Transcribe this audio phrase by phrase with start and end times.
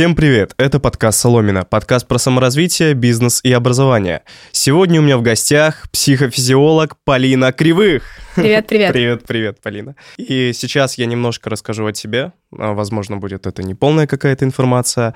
[0.00, 0.54] Всем привет!
[0.56, 4.22] Это подкаст Соломина, подкаст про саморазвитие, бизнес и образование.
[4.50, 8.02] Сегодня у меня в гостях психофизиолог Полина Кривых.
[8.34, 8.92] Привет, привет.
[8.94, 9.96] Привет, привет, Полина.
[10.16, 12.32] И сейчас я немножко расскажу о тебе.
[12.58, 15.14] А, Возможно, будет это не полная какая-то информация.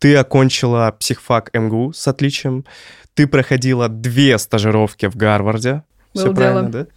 [0.00, 2.64] Ты окончила психфак МГУ с отличием.
[3.14, 5.84] Ты проходила две стажировки в Гарварде.
[6.12, 6.84] Было Все правильно, дело.
[6.86, 6.90] да?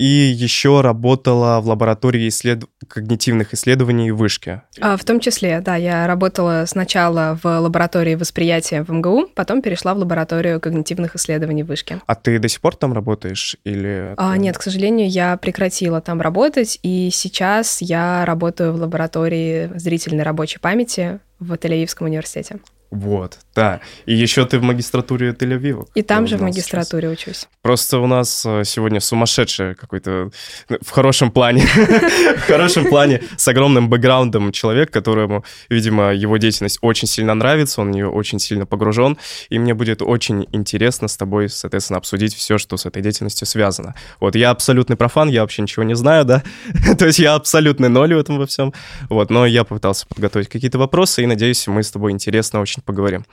[0.00, 4.62] И еще работала в лаборатории исслед- когнитивных исследований в Вышке.
[4.80, 9.92] А, в том числе, да, я работала сначала в лаборатории восприятия в МГУ, потом перешла
[9.92, 12.00] в лабораторию когнитивных исследований в Вышке.
[12.06, 14.14] А ты до сих пор там работаешь или...
[14.16, 20.24] А, нет, к сожалению, я прекратила там работать, и сейчас я работаю в лаборатории зрительной
[20.24, 22.60] рабочей памяти в Тель-Авивском университете.
[22.90, 23.80] Вот, да.
[24.06, 25.88] И еще ты в магистратуре Тель-Авива.
[25.94, 27.40] И там же в магистратуре учусь.
[27.40, 27.48] сейчас.
[27.62, 30.30] Просто у нас э, сегодня сумасшедший какой-то,
[30.68, 31.62] ну, в хорошем плане,
[32.38, 37.88] в хорошем плане, с огромным бэкграундом человек, которому, видимо, его деятельность очень сильно нравится, он
[37.88, 42.56] в нее очень сильно погружен, и мне будет очень интересно с тобой, соответственно, обсудить все,
[42.56, 43.94] что с этой деятельностью связано.
[44.20, 46.42] Вот, я абсолютный профан, я вообще ничего не знаю, да,
[46.98, 48.72] то есть я абсолютный ноль в этом во всем,
[49.08, 53.24] вот, но я попытался подготовить какие-то вопросы, и надеюсь, мы с тобой интересно очень поговорим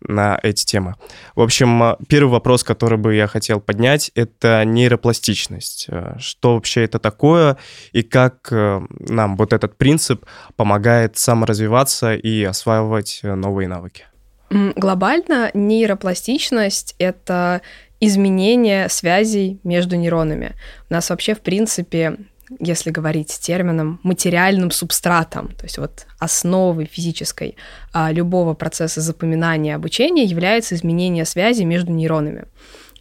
[0.00, 0.94] на эти темы.
[1.34, 5.86] В общем, а, первый вопрос, который бы я хотел поднять, это нейропластичность.
[5.88, 7.56] Э, Что вообще это такое
[7.92, 14.04] и как э, нам вот этот принцип помогает саморазвиваться и осваивать э, новые навыки?
[14.50, 17.62] Глобально нейропластичность— это
[17.98, 20.54] изменение связей между нейронами.
[20.88, 22.16] У нас вообще, в принципе,
[22.60, 27.56] если говорить термином, материальным субстратом, то есть вот основой физической
[27.92, 32.44] а, любого процесса запоминания и обучения является изменение связи между нейронами.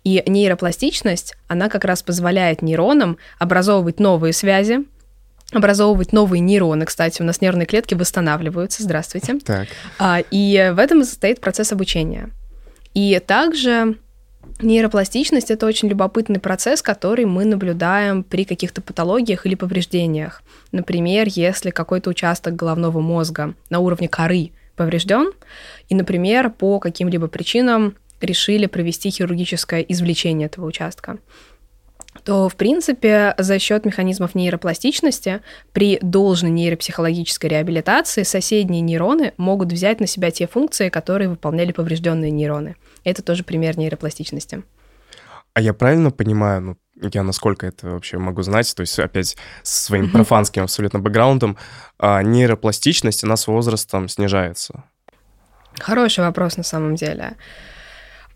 [0.03, 4.85] И нейропластичность, она как раз позволяет нейронам образовывать новые связи,
[5.51, 6.85] образовывать новые нейроны.
[6.85, 8.83] Кстати, у нас нервные клетки восстанавливаются.
[8.83, 9.39] Здравствуйте.
[9.39, 9.67] Так.
[9.99, 12.29] А, И в этом и состоит процесс обучения.
[12.93, 13.97] И также
[14.61, 20.43] нейропластичность— это очень любопытный процесс, который мы наблюдаем при каких-то патологиях или повреждениях.
[20.71, 25.31] Например, если какой-то участок головного мозга на уровне коры поврежден,
[25.89, 31.17] и, например, по каким-либо причинам решили провести хирургическое извлечение этого участка
[32.23, 35.41] то, в принципе, за счет механизмов нейропластичности
[35.73, 42.31] при должной нейропсихологической реабилитации соседние нейроны могут взять на себя те функции, которые выполняли поврежденные
[42.31, 42.75] нейроны.
[43.05, 44.63] Это тоже пример нейропластичности.
[45.53, 46.77] А я правильно понимаю, ну,
[47.13, 51.57] я насколько это вообще могу знать, то есть опять со своим профанским абсолютно бэкграундом,
[51.97, 54.83] а, нейропластичность, она с возрастом снижается.
[55.79, 57.37] Хороший вопрос на самом деле.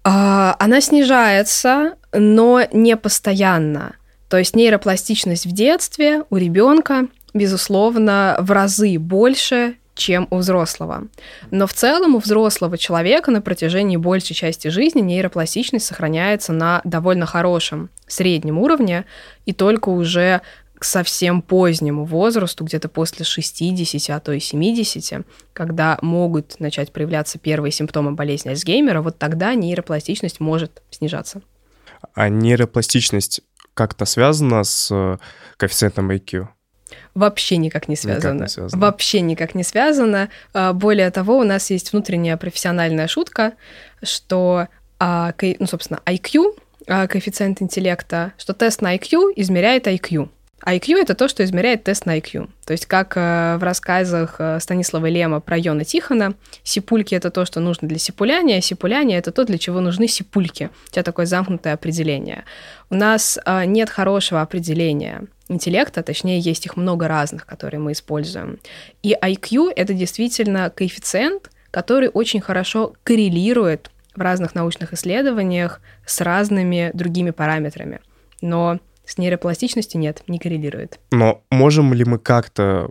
[0.03, 3.95] А, Она снижается, но не постоянно.
[4.29, 11.07] То есть нейропластичность в детстве у ребенка, безусловно, в разы больше, чем у взрослого.
[11.51, 17.25] Но в целом у взрослого человека на протяжении большей части жизни нейропластичность сохраняется на довольно
[17.25, 19.05] хорошем среднем уровне,
[19.45, 20.41] и только уже
[20.79, 27.37] к совсем позднему возрасту, где-то после 60, а то и 70, когда могут начать проявляться
[27.37, 31.41] первые симптомы болезни Альцгеймера, вот тогда нейропластичность может снижаться.
[32.13, 33.41] А нейропластичность
[33.73, 35.17] как-то связана с э,
[35.57, 36.47] коэффициентом IQ?
[37.15, 38.41] Вообще никак не Никак связано.
[38.43, 38.81] не связано.
[38.85, 40.29] Вообще никак не связано.
[40.53, 43.53] А, Более того, у нас есть внутренняя профессиональная шутка,
[44.03, 44.67] что,
[44.99, 46.55] а, ну, собственно, IQ,
[46.87, 50.29] а, коэффициент интеллекта, что тест на IQ измеряет IQ.
[50.65, 52.49] IQ— это то, что измеряет тест на IQ.
[52.65, 56.33] То есть, как э, в рассказах э, Станислава Лема про Йона Тихона,
[56.63, 60.69] сипульки— это то, что нужно для сипуляния, сипуляния— это то, для чего нужны сипульки.
[60.87, 62.43] У тебя такое замкнутое определение.
[62.89, 68.59] У нас э, нет хорошего определения интеллекта, точнее, есть их много разных, которые мы используем.
[69.01, 76.91] И IQ— это действительно коэффициент, который очень хорошо коррелирует в разных научных исследованиях с разными
[76.93, 77.99] другими параметрами.
[78.41, 80.99] Но с нейропластичностью нет, не коррелирует.
[81.11, 82.89] Но можем ли мы как-то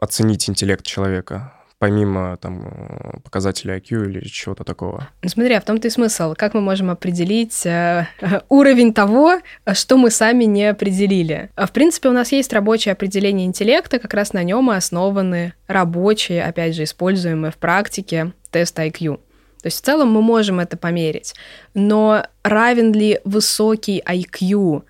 [0.00, 5.08] оценить интеллект человека, помимо там э, показателя IQ или чего-то такого?
[5.22, 6.34] Ну, смотри, а в том-то и смысл.
[6.36, 8.06] Как мы можем определить э,
[8.48, 9.40] уровень того,
[9.74, 11.50] что мы сами не определили?
[11.54, 15.54] А, В принципе, у нас есть рабочее определение интеллекта, как раз на нем и основаны
[15.66, 19.20] рабочие, опять же, используемые в практике тест IQ.
[19.62, 21.34] То есть в целом мы можем это померить.
[21.74, 24.82] Но равен ли высокий IQ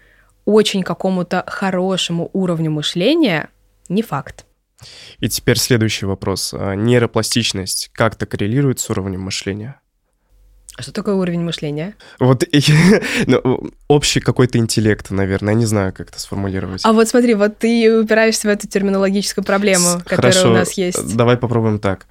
[0.48, 3.50] очень какому-то хорошему уровню мышления,
[3.90, 4.46] не факт.
[5.18, 6.54] И теперь следующий вопрос.
[6.54, 9.78] А Нейропластичность как-то коррелирует с уровнем мышления?
[10.78, 11.96] А Что такое уровень мышления?
[12.18, 12.44] Вот
[13.26, 16.80] ну, общий какой-то интеллект, наверное, я не знаю, как это сформулировать.
[16.84, 20.72] А вот смотри, вот ты упираешься в эту терминологическую проблему, С- которая Хорошо, у нас
[20.72, 21.14] есть.
[21.14, 22.06] Давай попробуем так.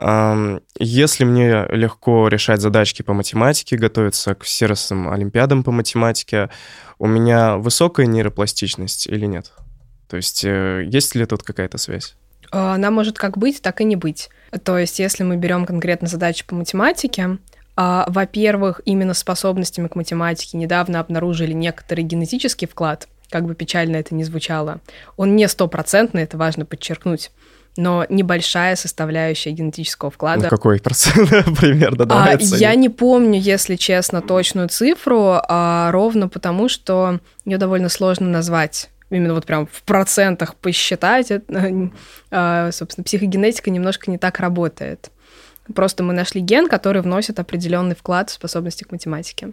[0.00, 6.50] Если мне легко решать задачки по математике, готовиться к сервисным олимпиадам по математике,
[6.98, 9.52] у меня высокая нейропластичность или нет?
[10.08, 12.16] То есть э, есть ли тут какая-то связь?
[12.50, 14.30] Она может как быть, так и не быть.
[14.64, 17.38] То есть если мы берем конкретно задачи по математике,
[17.76, 24.14] а, во-первых, именно способностями к математике недавно обнаружили некоторый генетический вклад, как бы печально это
[24.14, 24.80] ни звучало.
[25.16, 27.30] Он не стопроцентный, это важно подчеркнуть
[27.78, 30.42] но небольшая составляющая генетического вклада.
[30.42, 32.06] Ну, какой процент примерно?
[32.10, 38.26] А, я не помню, если честно, точную цифру, а, ровно потому, что ее довольно сложно
[38.26, 41.90] назвать именно вот прям в процентах посчитать, это,
[42.32, 45.12] а, собственно, психогенетика немножко не так работает.
[45.72, 49.52] Просто мы нашли ген, который вносит определенный вклад в способности к математике.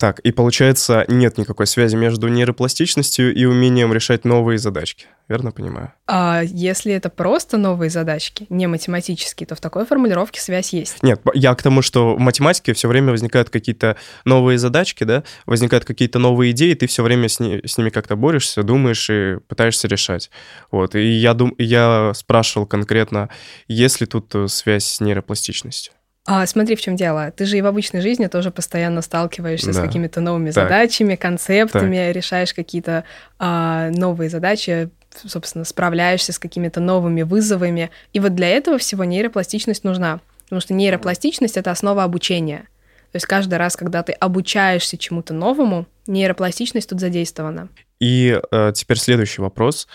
[0.00, 5.08] Так, и получается, нет никакой связи между нейропластичностью и умением решать новые задачки.
[5.28, 5.92] Верно понимаю?
[6.06, 11.02] А если это просто новые задачки, не математические, то в такой формулировке связь есть.
[11.02, 15.84] Нет, я к тому, что в математике все время возникают какие-то новые задачки, да, возникают
[15.84, 19.86] какие-то новые идеи, ты все время с, ней, с ними как-то борешься, думаешь и пытаешься
[19.86, 20.30] решать.
[20.70, 23.28] Вот, и я, дум, я спрашивал конкретно,
[23.68, 25.92] есть ли тут э, связь с нейропластичностью.
[26.32, 27.32] А, смотри, в чем дело.
[27.32, 29.72] Ты же и в обычной жизни тоже постоянно сталкиваешься да.
[29.72, 30.68] с какими-то новыми так.
[30.68, 32.14] задачами, концептами, так.
[32.14, 33.02] решаешь какие-то
[33.40, 34.90] а, новые задачи,
[35.26, 37.90] собственно, справляешься с какими-то новыми вызовами.
[38.12, 40.20] И вот для этого всего нейропластичность нужна.
[40.44, 42.68] Потому что нейропластичность— это основа обучения.
[43.10, 47.70] То есть каждый раз, когда ты обучаешься чему-то новому, нейропластичность тут задействована.
[47.98, 49.88] И э, теперь следующий вопрос.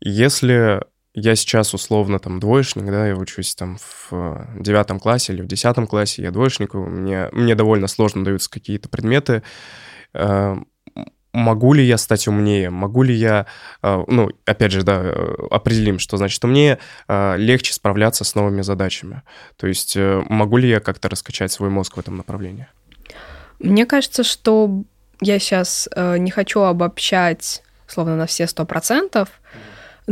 [0.00, 0.80] Если
[1.14, 5.86] я сейчас условно там двоечник, да, я учусь там в девятом классе или в десятом
[5.86, 9.42] классе, я двоечник, мне, мне довольно сложно даются какие-то предметы.
[10.14, 10.56] Э,
[11.32, 12.70] могу ли я стать умнее?
[12.70, 13.46] Могу ли я,
[13.82, 16.78] э, ну, опять же, да, э, определим, что значит умнее,
[17.08, 19.22] легче справляться с новыми задачами?
[19.56, 22.68] То есть могу ли я как-то раскачать свой мозг в этом направлении?
[23.58, 24.84] Мне кажется, что
[25.20, 29.28] я сейчас не хочу обобщать, словно на все сто процентов,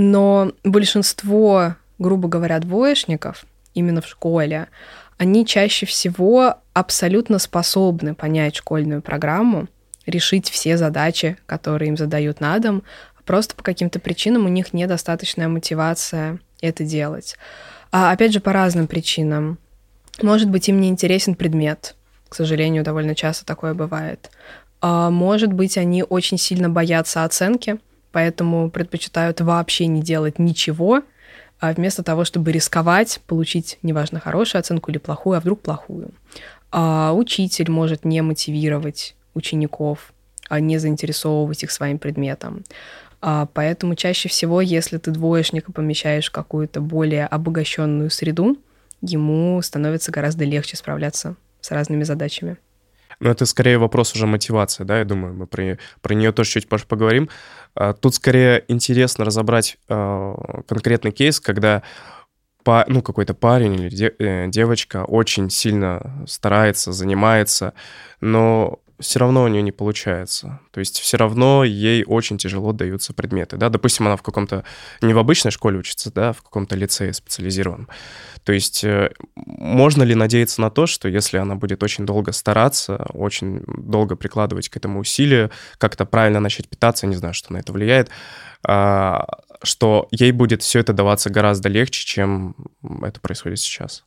[0.00, 4.68] но большинство, грубо говоря, двоечников именно в школе,
[5.16, 9.66] они чаще всего абсолютно способны понять школьную программу,
[10.06, 12.84] решить все задачи, которые им задают на дом,
[13.26, 17.36] просто по каким-то причинам у них недостаточная мотивация это делать.
[17.90, 19.58] А опять же, по разным причинам.
[20.22, 21.96] Может быть, им не интересен предмет.
[22.28, 24.30] К сожалению, довольно часто такое бывает.
[24.80, 27.80] А может быть, они очень сильно боятся оценки,
[28.12, 31.02] поэтому предпочитают вообще не делать ничего,
[31.60, 36.10] а вместо того, чтобы рисковать, получить, неважно, хорошую оценку или плохую, а вдруг плохую.
[36.70, 40.12] А учитель может не мотивировать учеников,
[40.48, 42.64] а не заинтересовывать их своим предметом.
[43.20, 48.56] А поэтому чаще всего, если ты двоечника помещаешь в какую-то более обогащенную среду,
[49.00, 52.56] ему становится гораздо легче справляться с разными задачами.
[53.20, 56.68] Но это скорее вопрос уже мотивации, да, я думаю, мы про, про нее тоже чуть
[56.68, 57.28] позже поговорим.
[57.78, 61.82] А, тут скорее интересно разобрать а, конкретный кейс, когда
[62.86, 67.72] ну, какой-то парень или э, девочка очень сильно старается, занимается,
[68.20, 70.60] но все равно у нее не получается.
[70.72, 73.56] То есть все равно ей очень тяжело даются предметы.
[73.56, 73.68] Да?
[73.68, 74.64] Допустим, она в каком-то,
[75.00, 77.88] не в обычной школе учится, да, а в каком-то лицее специализированном.
[78.44, 83.06] То есть э, можно ли надеяться на то, что если она будет очень долго стараться,
[83.12, 87.72] очень долго прикладывать к этому усилия, как-то правильно начать питаться, не знаю, что на это
[87.72, 88.10] влияет,
[88.66, 89.26] а,
[89.62, 92.56] что ей будет все это даваться гораздо легче, чем
[93.02, 94.04] это происходит сейчас?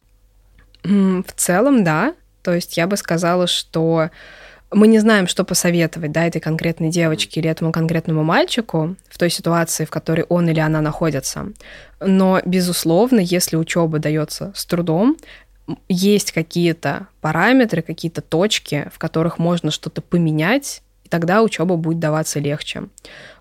[0.84, 2.16] В целом, да.
[2.42, 4.10] То есть я бы сказала, что
[4.74, 9.30] мы не знаем, что посоветовать, да, этой конкретной девочке или этому конкретному мальчику в той
[9.30, 11.48] ситуации, в которой он или она находится.
[12.00, 15.18] Но, безусловно, если учеба дается с трудом,
[15.90, 22.40] есть какие-то параметры, какие-то точки, в которых можно что-то поменять, и тогда учеба будет даваться
[22.40, 22.84] легче.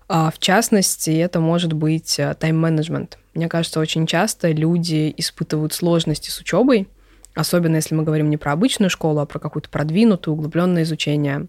[0.07, 3.17] А в частности, это может быть э, тайм-менеджмент.
[3.33, 6.89] Мне кажется, очень часто люди испытывают сложности с учебой,
[7.35, 11.47] особенно если мы говорим не про обычную школу, а про какую-то продвинутую, углубленное изучение,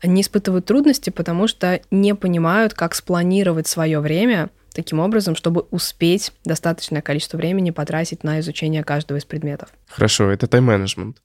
[0.00, 6.32] они испытывают трудности, потому что не понимают, как спланировать свое время таким образом, чтобы успеть
[6.44, 9.70] достаточное количество времени потратить на изучение каждого из предметов.
[9.88, 11.20] Хорошо, это тайм-менеджмент.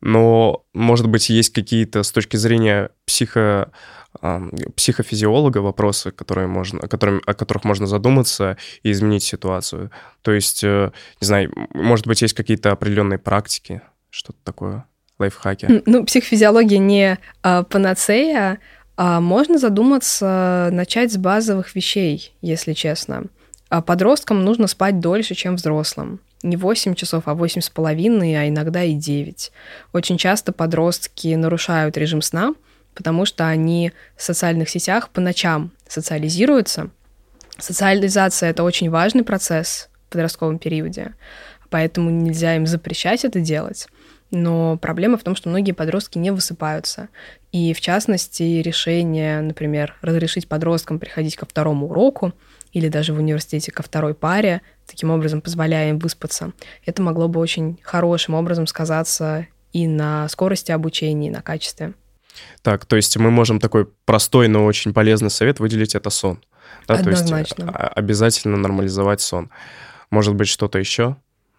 [0.00, 3.72] Но, может быть, есть какие-то с точки зрения психо
[4.76, 9.90] психофизиолога вопросы, которые можно, о, которых, о которых можно задуматься и изменить ситуацию.
[10.22, 14.84] То есть, э, не знаю, может быть, есть какие-то определенные практики, что-то такое,
[15.18, 15.82] лайфхаки?
[15.86, 18.58] Ну, психофизиология не а, панацея,
[18.96, 23.24] а можно задуматься, начать с базовых вещей, если честно.
[23.68, 26.20] А подросткам нужно спать дольше, чем взрослым.
[26.42, 29.52] не 8 часов, а 8 с половиной, а иногда и 9.
[29.92, 32.54] Очень часто подростки нарушают режим сна,
[32.96, 36.90] потому что они в социальных сетях по ночам социализируются.
[37.58, 41.14] Социализация— это очень важный процесс в подростковом периоде,
[41.70, 43.86] поэтому нельзя им запрещать это делать.
[44.30, 47.08] Но проблема в том, что многие подростки не высыпаются.
[47.52, 52.32] И в частности, решение, например, разрешить подросткам приходить ко второму уроку
[52.72, 56.52] или даже в университете ко второй паре, таким образом позволяя им выспаться,
[56.84, 61.94] это могло бы очень хорошим образом сказаться и на скорости обучения, и на качестве.
[62.62, 66.40] Так, то есть мы можем такой простой, но очень полезный совет выделить это сон.
[66.86, 67.56] Да, Однозначно.
[67.56, 69.50] То есть а, обязательно нормализовать сон.
[70.10, 71.16] Может быть, что-то еще?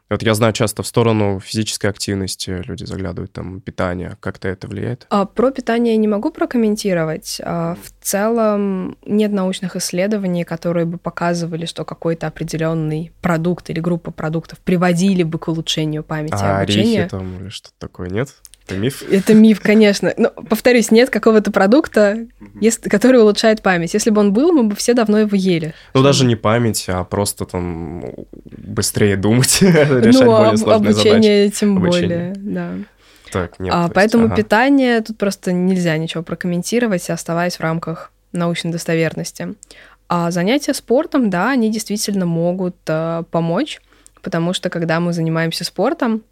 [0.10, 4.16] Вот я знаю, часто в сторону физической активности люди заглядывают, там, питание.
[4.22, 5.06] Как-то это влияет?
[5.10, 7.42] А, про питание я не могу прокомментировать.
[7.44, 14.12] А, в целом нет научных исследований, которые бы показывали, что какой-то определенный продукт или группа
[14.12, 17.00] продуктов приводили бы к улучшению памяти а, обучения.
[17.00, 18.30] орехи там или что-то такое, нет?
[18.68, 19.02] Это миф?
[19.10, 20.14] Это миф, конечно.
[20.18, 22.28] Но, повторюсь, нет какого-то продукта,
[22.60, 23.94] если, который улучшает память.
[23.94, 25.74] Если бы он был, мы бы все давно его ели.
[25.94, 28.04] Ну, даже не память, а просто там
[28.44, 31.60] быстрее думать, решать ну, более сложные обучение задачи.
[31.60, 32.74] тем более, да.
[33.32, 33.74] Так, нет.
[33.74, 34.36] А, есть, поэтому ага.
[34.36, 39.56] питание тут просто нельзя ничего прокомментировать, оставаясь в рамках научной достоверности.
[40.10, 43.82] А занятия спортом, да, они действительно могут э, помочь,
[44.22, 46.24] потому что когда мы занимаемся спортом,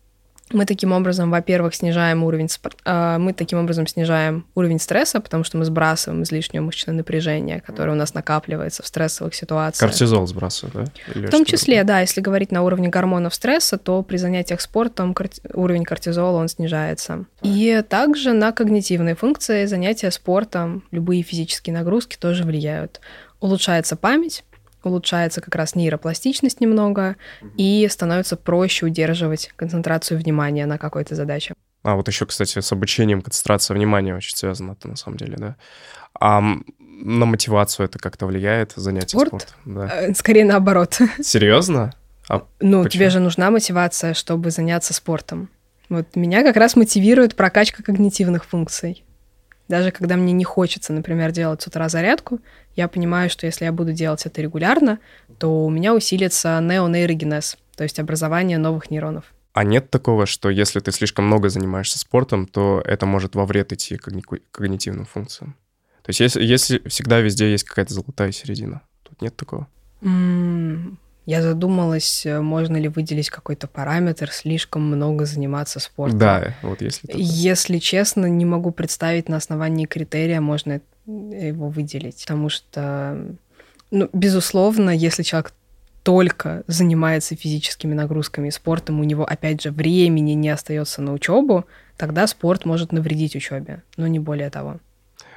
[0.51, 2.47] мы таким образом, во-первых, снижаем уровень,
[2.85, 7.93] э, мы таким образом снижаем уровень стресса, потому что мы сбрасываем излишнее мышечное напряжение, которое
[7.93, 9.89] у нас накапливается в стрессовых ситуациях.
[9.89, 11.11] Кортизол сбрасывает, да?
[11.15, 15.13] Или В том числе, да, если говорить на уровне гормонов стресса, то при занятиях спортом
[15.13, 17.25] корти- уровень кортизола он снижается.
[17.41, 23.01] И также на когнитивные функции занятия спортом, любые физические нагрузки тоже влияют.
[23.39, 24.43] Улучшается память,
[24.85, 27.15] улучшается как раз нейропластичность немного,
[27.57, 31.53] и становится проще удерживать концентрацию внимания на какой-то задаче.
[31.83, 35.55] А вот еще, кстати, с обучением концентрация внимания очень связано это на самом деле, да.
[36.19, 36.41] А
[36.79, 39.27] на мотивацию это как-то влияет, занятие Спорт?
[39.29, 39.55] спортом?
[39.65, 39.87] Да.
[39.91, 40.97] Э, Скорее наоборот.
[41.21, 41.93] Серьезно?
[42.27, 42.89] А Ну, Почему?
[42.89, 45.49] тебе же нужна мотивация, чтобы заняться спортом.
[45.89, 49.04] Вот меня как раз мотивирует прокачка когнитивных функций.
[49.67, 52.39] Даже когда мне не хочется, например, делать с утра зарядку,
[52.75, 55.00] я понимаю, что если я буду делать это регулярно,
[55.39, 59.25] то у меня усилится неонейрогенез, то есть образование новых нейронов.
[59.53, 63.72] А нет такого, что если ты слишком много занимаешься спортом, то это может во вред
[63.72, 65.55] идти когни- когнитивным функциям?
[66.03, 69.67] То есть если, если всегда везде есть какая-то золотая середина, тут нет такого?
[71.25, 76.20] Я задумалась, э, можно ли выделить какой-то параметр, слишком много заниматься спортом.
[76.20, 77.08] Да, вот если...
[77.08, 77.24] такое.
[77.24, 82.22] Если честно, не могу представить, на основании критерия можно его выделить.
[82.22, 83.36] Потому что,
[83.91, 85.53] ну, безусловно, если человек
[86.03, 91.65] только занимается физическими нагрузками и спортом, у него, опять же, времени не остается на учебу,
[91.98, 94.79] тогда спорт может навредить учебе, но не более того.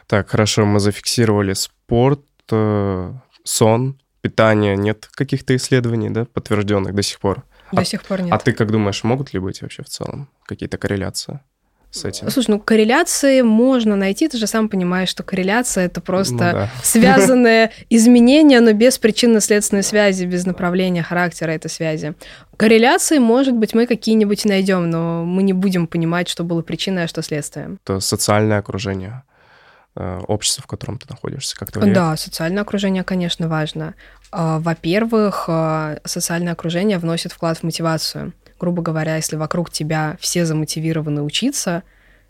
[0.07, 3.13] Так, хорошо, мы зафиксировали спорт, э,
[3.45, 4.77] сон, питание.
[4.77, 7.45] Нет каких-то исследований, да, подтвержденных до сих пор?
[7.73, 8.33] До А- сих пор нет.
[8.33, 11.41] А ты как думаешь, могут ли быть вообще в целом какие-то корреляции
[11.91, 12.31] с этим?
[12.31, 16.71] Слушай, ну корреляции можно найти, ты же сам понимаешь, что корреляция это просто Ну да.
[16.83, 22.15] связанные изменения, но без причинно-следственной связи, без направления характера этой связи.
[22.57, 27.09] Корреляции, может быть, мы какие-нибудь найдем, но мы не будем понимать, что было причиной, а
[27.09, 27.79] что следствием.
[27.85, 29.28] Это социальное окружение, э,
[30.27, 31.95] общество, в котором ты находишься, как-то влияет?
[31.95, 33.95] Да, социальное окружение, конечно, важно.
[34.31, 38.33] А, Во-первых, а, социальное окружение вносит вклад в мотивацию.
[38.61, 41.83] Грубо говоря, если вокруг тебя все замотивированы учиться,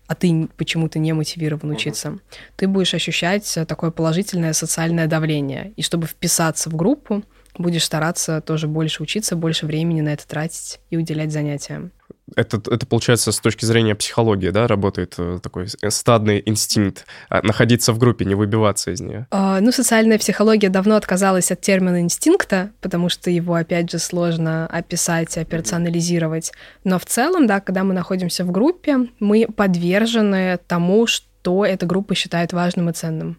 [0.06, 2.18] а ты почему-то не мотивирован учиться,
[2.56, 5.72] ты будешь ощущать э, такое положительное социальное давление.
[5.76, 7.22] И чтобы вписаться в группу,
[7.58, 11.90] будешь стараться тоже больше учиться, больше времени на это тратить и уделять занятиям.
[12.36, 17.40] Это, это, получается, с точки зрения психологии, да, работает э, такой с- стадный инстинкт, а,
[17.40, 19.26] находиться в группе, не выбиваться из нее.
[19.30, 24.66] А, Ну, социальная психология давно отказалась от термина инстинкта, потому что его, опять же, сложно
[24.66, 26.52] описать, операционализировать.
[26.84, 32.14] Но в целом, да, когда мы находимся в группе, мы подвержены тому, что эта группа
[32.14, 33.38] считает важным и ценным.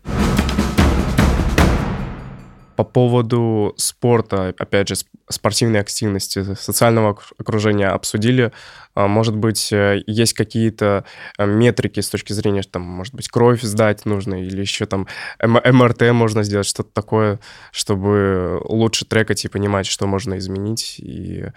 [2.79, 8.53] По поводу спорта, опять же, сп- спортивной активности, социального окр- окружения обсудили.
[8.95, 11.03] А, Может быть, э, есть какие-то
[11.37, 15.07] э, метрики с точки зрения, что там, может быть, кровь сдать нужно, или еще там
[15.43, 17.41] МРТ можно сделать, что-то такое,
[17.73, 21.47] чтобы лучше трекать и понимать, что можно изменить и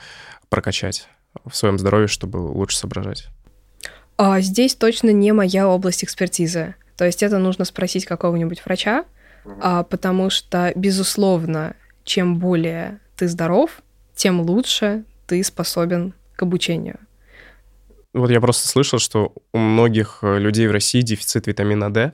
[0.48, 1.06] прокачать
[1.48, 3.28] в своем здоровье, чтобы лучше соображать.
[4.16, 6.74] А Здесь точно не моя область экспертизы.
[6.96, 9.04] То есть это нужно спросить какого-нибудь врача,
[9.44, 13.82] а, потому что, безусловно, чем более ты здоров,
[14.14, 16.99] тем лучше ты способен к обучению.
[18.12, 22.12] Вот я просто слышал, что у многих э, людей в России дефицит витамина D.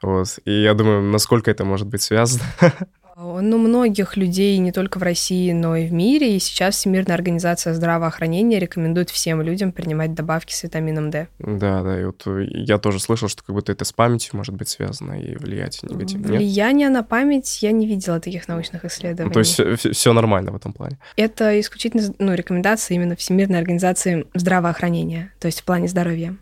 [0.00, 0.38] Вот.
[0.46, 2.44] И я думаю, насколько это может быть связано.
[3.22, 6.36] Ну, многих людей не только в России, но и в мире.
[6.36, 11.28] И сейчас Всемирная организация здравоохранения рекомендует всем людям принимать добавки с витамином D.
[11.38, 14.54] Да, да, и вот э, я тоже слышал, что как будто это с памятью может
[14.54, 16.28] быть связано и влиять негативно.
[16.28, 16.94] Влияние Нет?
[16.94, 19.28] на память я не видела таких научных исследований.
[19.28, 20.98] Ну, то есть э, все нормально в этом плане?
[21.16, 26.36] Это исключительно ну, рекомендации именно Всемирной организации здравоохранения, то есть в плане здоровья.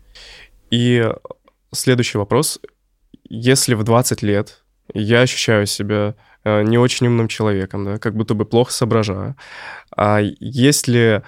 [0.71, 1.05] И
[1.73, 2.59] следующий вопрос.
[3.27, 8.45] Если в 20 лет я ощущаю себя не очень умным человеком, да, как будто бы
[8.45, 9.35] плохо соображаю.
[9.95, 11.21] А есть ли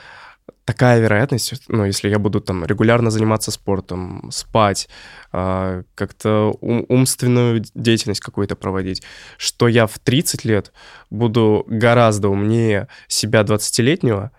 [0.65, 4.89] такая вероятность, ну, если я буду там регулярно заниматься спортом, спать,
[5.33, 9.03] э, как-то ум, умственную деятельность какую-то проводить,
[9.37, 10.71] что я в 30 лет
[11.09, 14.31] буду гораздо умнее себя 20-летнего,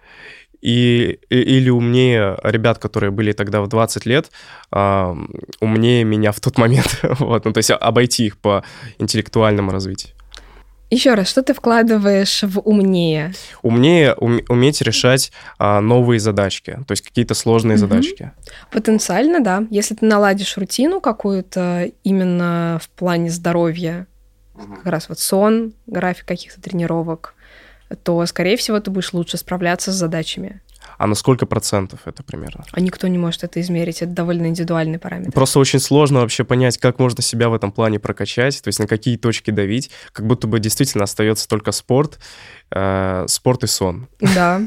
[0.60, 4.30] и, или умнее ребят, которые были тогда в 20 лет,
[4.70, 5.16] э,
[5.60, 7.00] умнее меня в тот момент.
[7.18, 8.64] вот, ну, то есть обойти их по
[8.98, 10.14] интеллектуальному развитию.
[10.92, 13.32] Еще раз, что ты вкладываешь в умнее?
[13.62, 17.80] Умнее ум, уметь решать а, новые задачки, то есть какие-то сложные угу.
[17.80, 18.32] задачки.
[18.70, 19.64] Потенциально, да.
[19.70, 24.06] Если ты наладишь рутину какую-то именно в плане здоровья,
[24.54, 24.74] угу.
[24.74, 27.36] как раз вот сон, график каких-то тренировок,
[28.02, 30.60] то, скорее всего, ты будешь лучше справляться с задачами.
[31.02, 32.64] А на сколько процентов это примерно?
[32.70, 35.32] А никто не может это измерить, это довольно индивидуальный параметр.
[35.32, 38.86] Просто очень сложно вообще понять, как можно себя в этом плане прокачать, то есть на
[38.86, 42.20] какие точки давить, как будто бы действительно остается только спорт,
[42.70, 44.06] э, спорт и сон.
[44.20, 44.60] Да.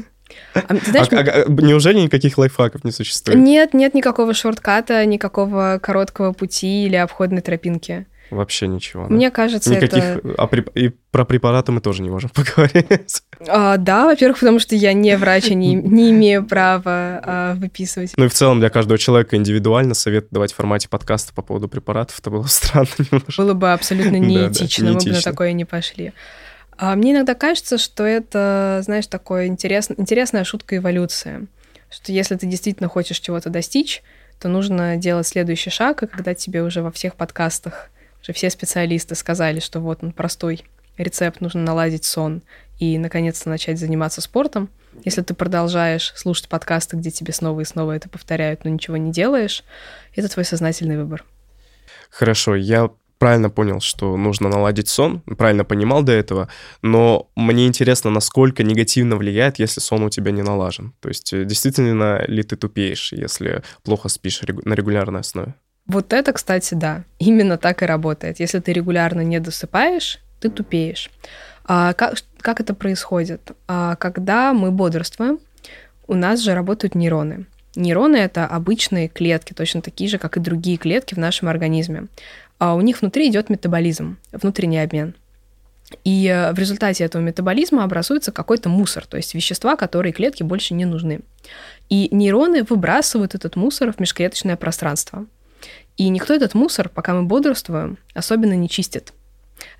[0.52, 3.38] А, знаешь, а, а, неужели никаких лайфхаков не существует?
[3.38, 8.06] Нет, нет никакого шортката, никакого короткого пути или обходной тропинки.
[8.30, 9.04] Вообще ничего.
[9.04, 9.34] Мне да?
[9.34, 10.02] кажется, Никаких...
[10.02, 10.34] это...
[10.36, 10.64] А при...
[10.74, 13.22] И про препараты мы тоже не можем поговорить.
[13.46, 18.12] А, да, во-первых, потому что я не врач, и не, не имею права а, выписывать.
[18.16, 21.68] Ну и в целом для каждого человека индивидуально совет давать в формате подкаста по поводу
[21.68, 23.42] препаратов, это было странно немножко.
[23.42, 26.12] Было бы абсолютно неэтично, мы бы на такое не пошли.
[26.78, 29.90] А мне иногда кажется, что это, знаешь, такое интерес...
[29.96, 31.46] интересная шутка эволюции.
[31.90, 34.02] Что если ты действительно хочешь чего-то достичь,
[34.38, 37.90] то нужно делать следующий шаг, и когда тебе уже во всех подкастах
[38.26, 40.64] что все специалисты сказали, что вот он простой
[40.98, 42.42] рецепт, нужно наладить сон
[42.80, 44.68] и, наконец-то, начать заниматься спортом.
[45.04, 49.12] Если ты продолжаешь слушать подкасты, где тебе снова и снова это повторяют, но ничего не
[49.12, 49.62] делаешь,
[50.16, 51.24] это твой сознательный выбор.
[52.10, 56.48] Хорошо, я правильно понял, что нужно наладить сон, правильно понимал до этого,
[56.82, 60.94] но мне интересно, насколько негативно влияет, если сон у тебя не налажен.
[60.98, 65.54] То есть э, действительно ли ты тупеешь, если плохо спишь на регулярной основе?
[65.86, 68.40] Вот это, кстати, да, именно так и работает.
[68.40, 71.10] Если ты регулярно не досыпаешь, ты тупеешь.
[71.64, 73.52] А как, как это происходит?
[73.68, 75.38] А когда мы бодрствуем,
[76.08, 77.46] у нас же работают нейроны.
[77.74, 82.06] Нейроны— это обычные клетки, точно такие же, как и другие клетки в нашем организме.
[82.58, 85.14] А у них внутри идет метаболизм, внутренний обмен.
[86.02, 90.74] И э, в результате этого метаболизма образуется какой-то мусор, то есть вещества, которые клетке больше
[90.74, 91.20] не нужны.
[91.88, 95.26] И нейроны выбрасывают этот мусор в межклеточное пространство.
[95.96, 99.12] И никто этот мусор, пока мы бодрствуем, особенно не чистит.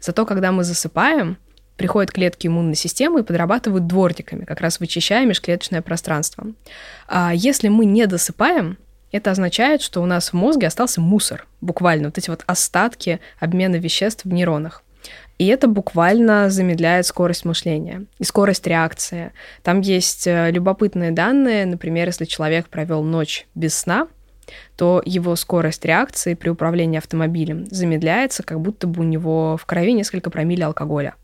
[0.01, 1.37] Зато когда мы засыпаем,
[1.77, 6.47] приходят клетки иммунной системы и подрабатывают дворниками, как раз вычищая межклеточное пространство.
[7.07, 8.79] А если мы не досыпаем,
[9.13, 13.77] это означает, что у нас в мозге остался мусор, буквально, вот эти вот остатки обмена
[13.77, 14.83] веществ в нейронах.
[15.39, 19.33] И это буквально замедляет скорость мышления и скорость реакции.
[19.63, 24.09] Там есть э, любопытные данные, например, если человек провел ночь без сна,
[24.77, 29.93] то его скорость реакции при управлении автомобилем замедляется, как будто бы у него в крови
[29.93, 31.15] несколько промилле алкоголя.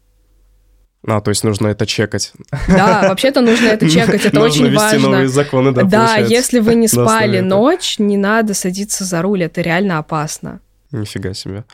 [1.07, 2.33] А, то есть нужно это чекать.
[2.69, 5.09] Да, вообще-то нужно это чекать, это нужно очень важно.
[5.09, 9.61] новые законы, да, Да, если вы не спали ночь, не надо садиться за руль, это
[9.61, 10.61] реально опасно.
[10.93, 11.65] Нифига себе.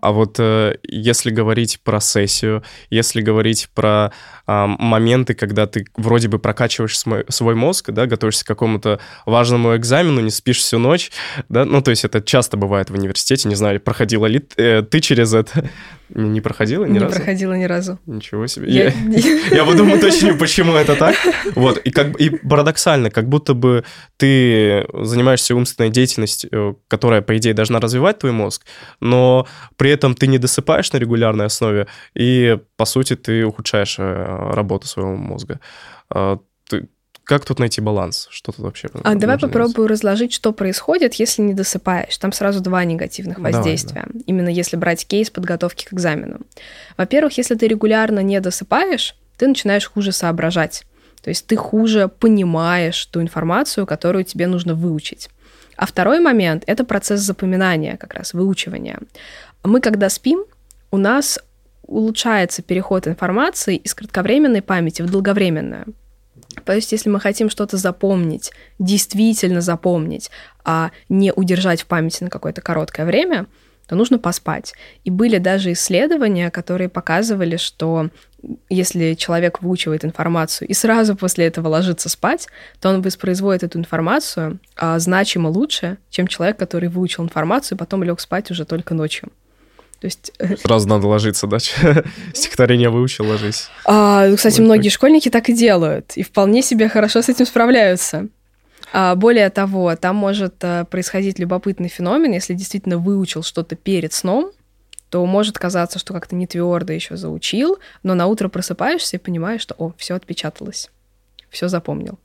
[0.00, 4.12] А вот э, если говорить про сессию, если говорить про
[4.46, 10.30] моменты, когда ты вроде бы прокачиваешь свой, мозг, да, готовишься к какому-то важному экзамену, не
[10.30, 11.10] спишь всю ночь,
[11.48, 15.00] да, ну, то есть это часто бывает в университете, не знаю, проходила ли э, ты
[15.00, 15.70] через это,
[16.08, 17.12] не проходила ни не разу?
[17.12, 17.98] Не проходила ни разу.
[18.06, 18.70] Ничего себе.
[18.70, 21.16] Я, я, я потом уточню, почему это так.
[21.54, 23.84] Вот, и, как, и парадоксально, как будто бы
[24.16, 28.64] ты занимаешься умственной деятельностью, э, которая, по идее, должна развивать твой мозг,
[29.00, 34.31] но при этом ты не досыпаешь на регулярной основе, и, по сути, ты ухудшаешь э,
[34.36, 35.60] работу своего мозга.
[36.10, 36.88] А, ты,
[37.24, 38.28] как тут найти баланс?
[38.30, 38.88] Что тут вообще?
[39.04, 39.90] А давай попробую делать?
[39.92, 42.16] разложить, что происходит, если не досыпаешь.
[42.18, 44.02] Там сразу два негативных воздействия.
[44.06, 44.20] Давай, да.
[44.26, 46.40] Именно если брать кейс подготовки к экзамену.
[46.96, 50.84] Во-первых, если ты регулярно не досыпаешь, ты начинаешь хуже соображать.
[51.22, 55.30] То есть ты хуже понимаешь ту информацию, которую тебе нужно выучить.
[55.76, 58.98] А второй момент— это процесс запоминания, как раз выучивания.
[59.64, 60.44] Мы, когда спим,
[60.90, 61.38] у нас
[61.82, 65.94] улучшается переход информации из кратковременной памяти в долговременную.
[66.64, 70.30] То есть, если мы хотим что-то запомнить, действительно запомнить,
[70.64, 73.46] а не удержать в памяти на какое-то короткое время,
[73.86, 74.74] то нужно поспать.
[75.04, 78.10] И были даже исследования, которые показывали, что
[78.68, 82.48] если человек выучивает информацию и сразу после этого ложится спать,
[82.80, 88.02] то он воспроизводит эту информацию а, значимо лучше, чем человек, который выучил информацию и потом
[88.02, 89.30] лег спать уже только ночью.
[90.02, 90.32] То есть...
[90.40, 91.58] Э, Сразу надо ложиться, да?
[92.34, 93.68] Стихотворение выучил, ложись.
[93.84, 94.94] А, кстати, вот многие так.
[94.94, 98.26] школьники так и делают, и вполне себе хорошо с этим справляются.
[98.92, 104.50] А, более того, там может а, происходить любопытный феномен, если действительно выучил что-то перед сном,
[105.08, 109.60] то может казаться, что как-то не твердо еще заучил, но на утро просыпаешься и понимаешь,
[109.60, 110.90] что, о, все отпечаталось,
[111.48, 112.18] все запомнил.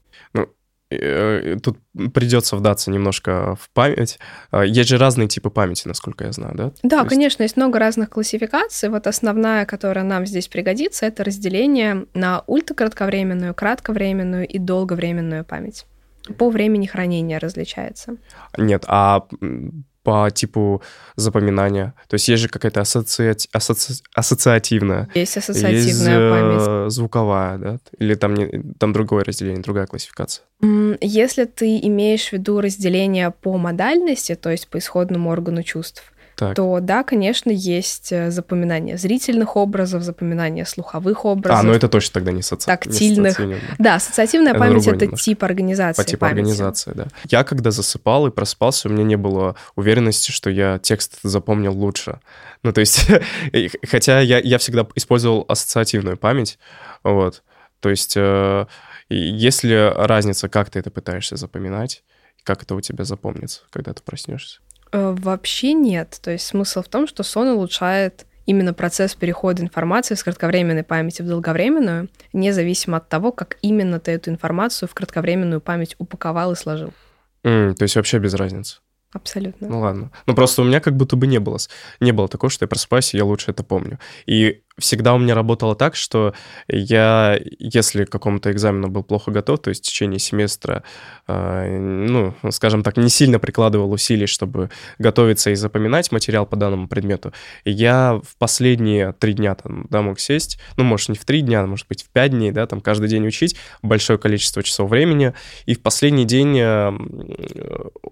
[0.90, 1.78] Э, тут
[2.14, 4.20] придется вдаться немножко в память.
[4.52, 6.72] А, есть же разные типы памяти, насколько я знаю, да?
[6.84, 7.10] Да, есть...
[7.10, 8.90] конечно, есть много разных классификаций.
[8.90, 15.86] Вот основная, которая нам здесь пригодится, это разделение на ультракратковременную, кратковременную и долговременную память.
[16.38, 18.18] По времени хранения различается.
[18.58, 19.28] Нет, а
[20.08, 20.82] по типу
[21.18, 21.94] запоминания?
[22.08, 23.50] То есть есть же какая-то ассоциати...
[23.52, 24.02] ассоци...
[24.14, 25.10] ассоциативная.
[25.14, 26.92] Есть ассоциативная есть, э, память.
[26.94, 27.78] звуковая, да?
[28.00, 28.74] Или там, не...
[28.80, 30.46] там другое разделение, другая классификация?
[31.02, 36.56] Если ты имеешь в виду разделение по модальности, то есть по исходному органу чувств, так.
[36.56, 41.60] то да, конечно, есть э, запоминание зрительных образов, запоминание слуховых образов.
[41.60, 42.68] А, ну это точно тогда не, соци...
[42.68, 43.40] тактильных.
[43.40, 45.24] Не да, ассоциативная это память— это немножко.
[45.24, 46.40] тип организации По типу памяти.
[46.42, 47.08] организации, да.
[47.28, 52.20] Я когда засыпал и просыпался, у меня не было уверенности, что я текст запомнил лучше.
[52.62, 53.08] Ну, то есть,
[53.90, 56.60] хотя я, я всегда использовал ассоциативную память,
[57.02, 57.42] вот.
[57.80, 58.68] То есть, э,
[59.10, 62.04] есть ли разница, как ты это пытаешься запоминать,
[62.44, 64.60] как это у тебя запомнится, когда ты проснешься?
[64.92, 66.20] Э, вообще нет.
[66.22, 71.22] То есть смысл в том, что сон улучшает именно процесс перехода информации с кратковременной памяти
[71.22, 76.56] в долговременную, независимо от того, как именно ты эту информацию в кратковременную память упаковал и
[76.56, 76.94] сложил.
[77.44, 78.78] Mm, то есть вообще без разницы.
[79.14, 79.68] Абсолютно.
[79.68, 80.12] Ну ладно.
[80.26, 81.58] Ну просто у меня как будто бы не было,
[82.00, 84.00] не было такого, что я просыпаюсь, и я лучше это помню.
[84.26, 86.34] И всегда у меня работало так, что
[86.68, 90.84] я, если к какому-то экзамену был плохо готов, то есть в течение семестра,
[91.28, 96.88] э, ну, скажем так, не сильно прикладывал усилий, чтобы готовиться и запоминать материал по данному
[96.88, 97.34] предмету,
[97.66, 101.66] я в последние три дня там, да, мог сесть, ну, может, не в три дня,
[101.66, 105.34] может быть, в пять дней, да, там каждый день учить большое количество часов времени,
[105.66, 106.92] и в последний день э,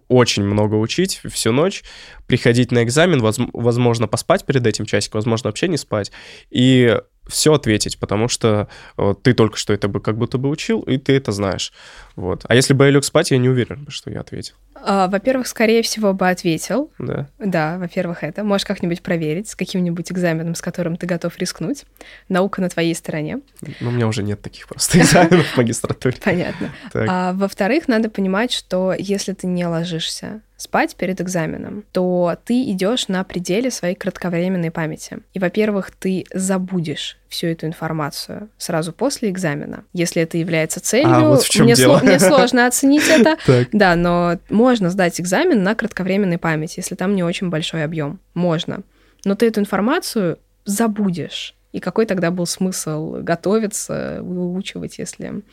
[0.07, 1.83] очень много учить всю ночь,
[2.27, 3.21] приходить на экзамен,
[3.53, 6.11] возможно, поспать перед этим часик, возможно, вообще не спать,
[6.49, 10.81] и все ответить, потому что вот, ты только что это бы как будто бы учил,
[10.81, 11.73] и ты это знаешь.
[12.15, 12.45] Вот.
[12.47, 14.55] А если бы я лег спать, я не уверен, что я ответил.
[14.75, 16.91] А, во-первых, скорее всего бы ответил.
[16.99, 17.27] Да.
[17.39, 18.43] Да, во-первых, это.
[18.43, 21.85] Можешь как-нибудь проверить с каким-нибудь экзаменом, с которым ты готов рискнуть.
[22.29, 23.39] Наука на твоей стороне.
[23.79, 26.17] Ну, у меня уже нет таких просто экзаменов в магистратуре.
[26.23, 26.71] Понятно.
[26.93, 33.07] А, во-вторых, надо понимать, что если ты не ложишься спать перед экзаменом, то ты идешь
[33.07, 35.17] на пределе своей кратковременной памяти.
[35.33, 39.83] И, во-первых, ты забудешь всю эту информацию сразу после экзамена.
[39.93, 43.37] Если это является целью, а, вот мне, сло- мне сложно оценить это.
[43.71, 48.19] Да, но можно сдать экзамен на кратковременной памяти, если там не очень большой объем.
[48.33, 48.81] Можно.
[49.25, 51.55] Но ты эту информацию забудешь.
[51.73, 55.43] И какой тогда был смысл готовиться, выучивать, если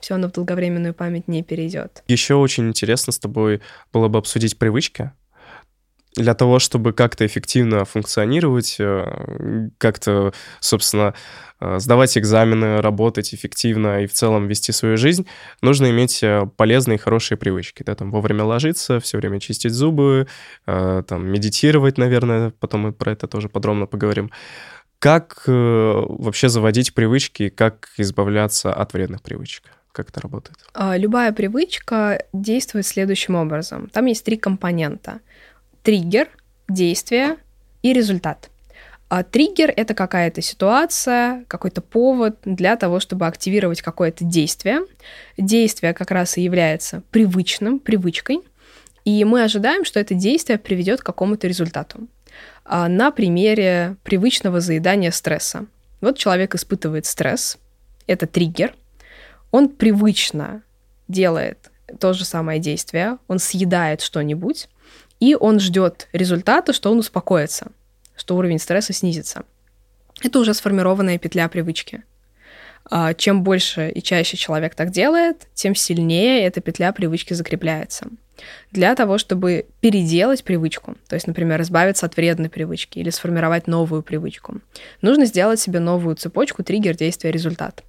[0.00, 2.02] все оно в долговременную память не перейдет.
[2.08, 3.60] Еще очень интересно с тобой
[3.92, 5.12] было бы обсудить привычки.
[6.16, 11.12] Для того, чтобы как-то эффективно функционировать, э, как-то, собственно,
[11.60, 15.26] э, сдавать экзамены, работать эффективно и в целом вести свою жизнь,
[15.60, 17.82] нужно иметь э, полезные и хорошие привычки.
[17.82, 20.26] Да, там вовремя ложиться, все время чистить зубы,
[20.64, 24.30] там медитировать, наверное, потом мы про это тоже подробно поговорим.
[24.98, 29.64] Как вообще заводить привычки, как избавляться от вредных привычек?
[29.96, 30.58] Как это работает?
[30.74, 33.88] А, любая привычка действует следующим образом.
[33.88, 35.20] Там есть три компонента.
[35.86, 36.28] Триггер,
[36.68, 37.36] действие
[37.82, 38.50] и результат.
[39.08, 44.80] А триггер— это какая-то ситуация, какой-то повод для того, чтобы активировать какое-то действие.
[45.38, 48.40] Действие как раз и является привычным, привычкой,
[49.04, 52.08] и мы ожидаем, что это действие приведет к какому-то результату.
[52.64, 55.66] А, на примере привычного заедания стресса.
[56.00, 57.58] Вот человек испытывает стресс,
[58.08, 58.74] это триггер—
[59.50, 60.62] он привычно
[61.08, 61.70] делает
[62.00, 64.68] то же самое действие, он съедает что-нибудь,
[65.20, 67.72] и он ждет результата, что он успокоится,
[68.16, 69.44] что уровень стресса снизится.
[70.22, 72.02] Это уже сформированная петля привычки.
[72.88, 78.08] А, чем больше и чаще человек так делает, тем сильнее эта петля привычки закрепляется.
[78.70, 84.02] Для того, чтобы переделать привычку, то есть, например, избавиться от вредной привычки или сформировать новую
[84.02, 84.60] привычку,
[85.00, 87.82] нужно сделать себе новую цепочку триггер действия результат.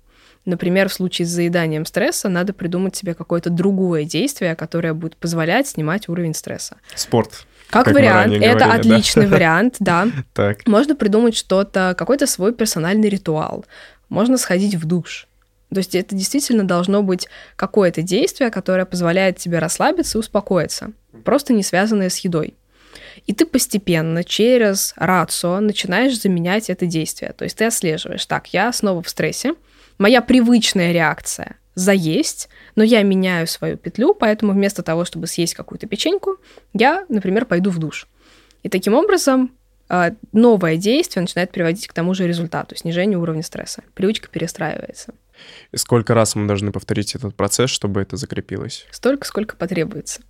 [0.48, 5.68] Например, в случае с заеданием стресса надо придумать себе какое-то другое действие, которое будет позволять
[5.68, 6.78] снимать уровень стресса.
[6.96, 7.46] Спорт.
[7.70, 9.30] Как, как вариант, это говорили, отличный да?
[9.36, 10.08] вариант, да.
[10.34, 10.66] Так.
[10.66, 13.66] Можно придумать что-то, какой-то свой персональный ритуал.
[14.08, 15.28] Можно сходить в душ.
[15.70, 20.94] То есть это действительно должно быть какое-то действие, которое позволяет тебе расслабиться и успокоиться,
[21.26, 22.56] просто не связанное с едой.
[23.26, 27.34] И ты постепенно через рацио начинаешь заменять это действие.
[27.34, 29.54] То есть ты отслеживаешь, так, я снова в стрессе,
[29.98, 35.86] моя привычная реакция заесть, но я меняю свою петлю, поэтому вместо того, чтобы съесть какую-то
[35.86, 36.38] печеньку,
[36.74, 38.08] я, например, пойду в душ.
[38.64, 39.52] И таким образом
[39.88, 43.84] а, новое действие начинает приводить к тому же результату, снижению уровня стресса.
[43.94, 45.14] Привычка перестраивается.
[45.72, 48.88] И сколько раз мы должны повторить этот процесс, чтобы это закрепилось?
[48.92, 50.22] Столько, сколько потребуется.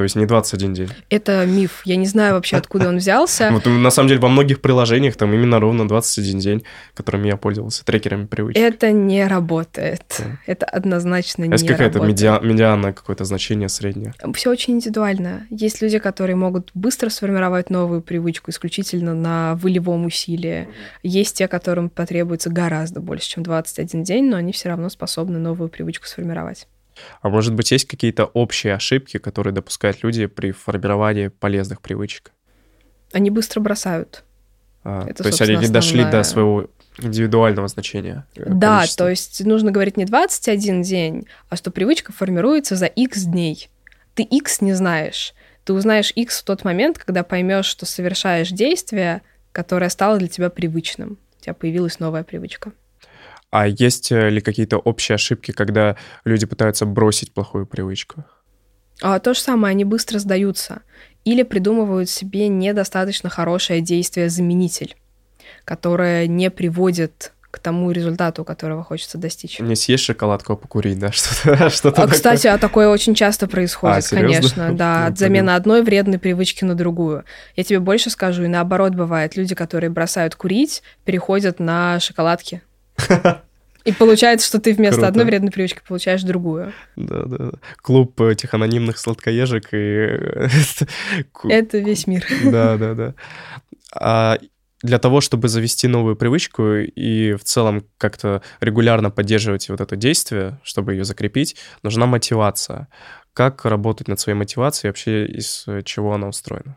[0.00, 0.88] То есть не 21 день.
[1.10, 1.82] Это миф.
[1.84, 3.50] Я не знаю вообще, откуда он взялся.
[3.52, 7.84] Вот на самом деле во многих приложениях там именно ровно 21 день, которыми я пользовался,
[7.84, 8.62] трекерами привычек.
[8.62, 10.22] Это не работает.
[10.46, 11.70] Это однозначно не работает.
[11.70, 14.14] какая-то медиа- медиана, какое-то значение среднее?
[14.32, 15.46] Все очень индивидуально.
[15.50, 20.66] Есть люди, которые могут быстро сформировать новую привычку исключительно на волевом усилии.
[21.02, 25.68] Есть те, которым потребуется гораздо больше, чем 21 день, но они все равно способны новую
[25.68, 26.66] привычку сформировать.
[27.20, 32.32] А может быть, есть какие-то общие ошибки, которые допускают люди при формировании полезных привычек?
[33.12, 34.24] Они быстро бросают.
[34.84, 38.26] А, Это, то есть они не дошли до своего индивидуального значения.
[38.36, 39.04] Э, да, количества.
[39.04, 43.68] то есть нужно говорить не 21 день, а что привычка формируется за X дней.
[44.14, 45.34] Ты X не знаешь.
[45.64, 50.50] Ты узнаешь X в тот момент, когда поймешь, что совершаешь действие, которое стало для тебя
[50.50, 51.18] привычным.
[51.38, 52.72] У тебя появилась новая привычка.
[53.50, 58.24] А есть э, ли какие-то общие ошибки, когда люди пытаются бросить плохую привычку?
[59.02, 60.82] А, то же самое, они быстро сдаются.
[61.24, 64.96] Или придумывают себе недостаточно хорошее действие-заменитель,
[65.64, 69.58] которое не приводит к тому результату, которого хочется достичь.
[69.58, 74.06] Не съесть шоколадку, а покурить, да, что-то что А, кстати, а такое очень часто происходит,
[74.12, 77.24] а, конечно, да, от замены одной вредной привычки на другую.
[77.56, 82.62] Я тебе больше скажу, и наоборот бывает, люди, которые бросают курить, переходят на шоколадки.
[83.84, 85.08] И получается, что ты вместо Круто.
[85.08, 86.72] одной вредной привычки получаешь другую.
[86.96, 87.50] Да, да.
[87.80, 89.76] Клуб этих анонимных сладкоежек и...
[91.48, 92.26] Это весь мир.
[92.44, 93.14] Да, да, да.
[93.94, 94.38] А
[94.82, 100.58] для того, чтобы завести новую привычку и в целом как-то регулярно поддерживать вот это действие,
[100.62, 102.88] чтобы ее закрепить, нужна мотивация.
[103.32, 106.76] Как работать над своей мотивацией, вообще из чего она устроена?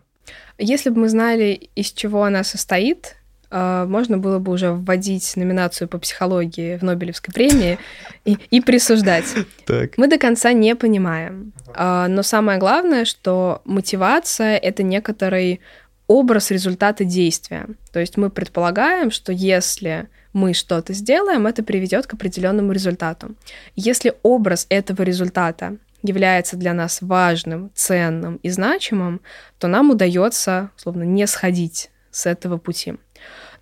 [0.58, 3.18] Если бы мы знали, из чего она состоит,
[3.54, 7.78] можно было бы уже вводить номинацию по психологии в Нобелевской премии
[8.26, 9.26] и, и присуждать.
[9.66, 9.98] Так.
[9.98, 11.54] Мы до конца не понимаем.
[11.74, 15.62] А, но самое главное, что мотивация— это некоторый
[16.08, 17.68] образ результата действия.
[17.92, 23.36] То есть мы предполагаем, что если мы что-то сделаем, это приведет к определенному результату.
[23.76, 29.22] Если образ этого результата является для нас важным, ценным и значимым,
[29.60, 32.96] то нам удается, словно, не сходить с этого пути.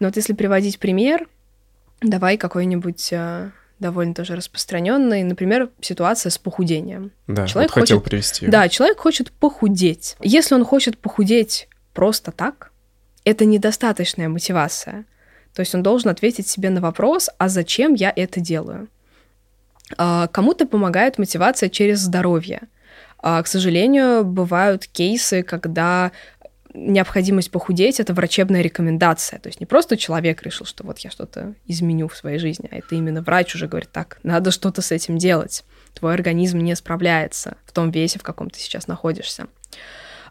[0.02, 1.30] Но вот если приводить пример,
[2.02, 7.12] давай какой-нибудь э, довольно тоже распространенный, например, ситуация с похудением.
[7.28, 8.48] Да, человек вот хотел хочет, привести.
[8.48, 10.18] Да, человек хочет похудеть.
[10.20, 12.72] Если он хочет похудеть просто так,
[13.26, 15.06] это недостаточная мотивация.
[15.54, 18.88] То есть он должен ответить себе на вопрос, а зачем я это делаю?
[19.98, 22.62] А, кому-то помогает мотивация через здоровье.
[23.20, 26.12] А, к сожалению, бывают кейсы, когда
[26.74, 29.40] необходимость похудеть— это врачебная рекомендация.
[29.40, 32.78] То есть не просто человек решил, что вот я что-то изменю в своей жизни, а
[32.78, 35.64] это именно врач уже говорит, так, надо что-то с этим делать.
[35.94, 39.48] Твой организм не справляется в том весе, в каком ты сейчас находишься.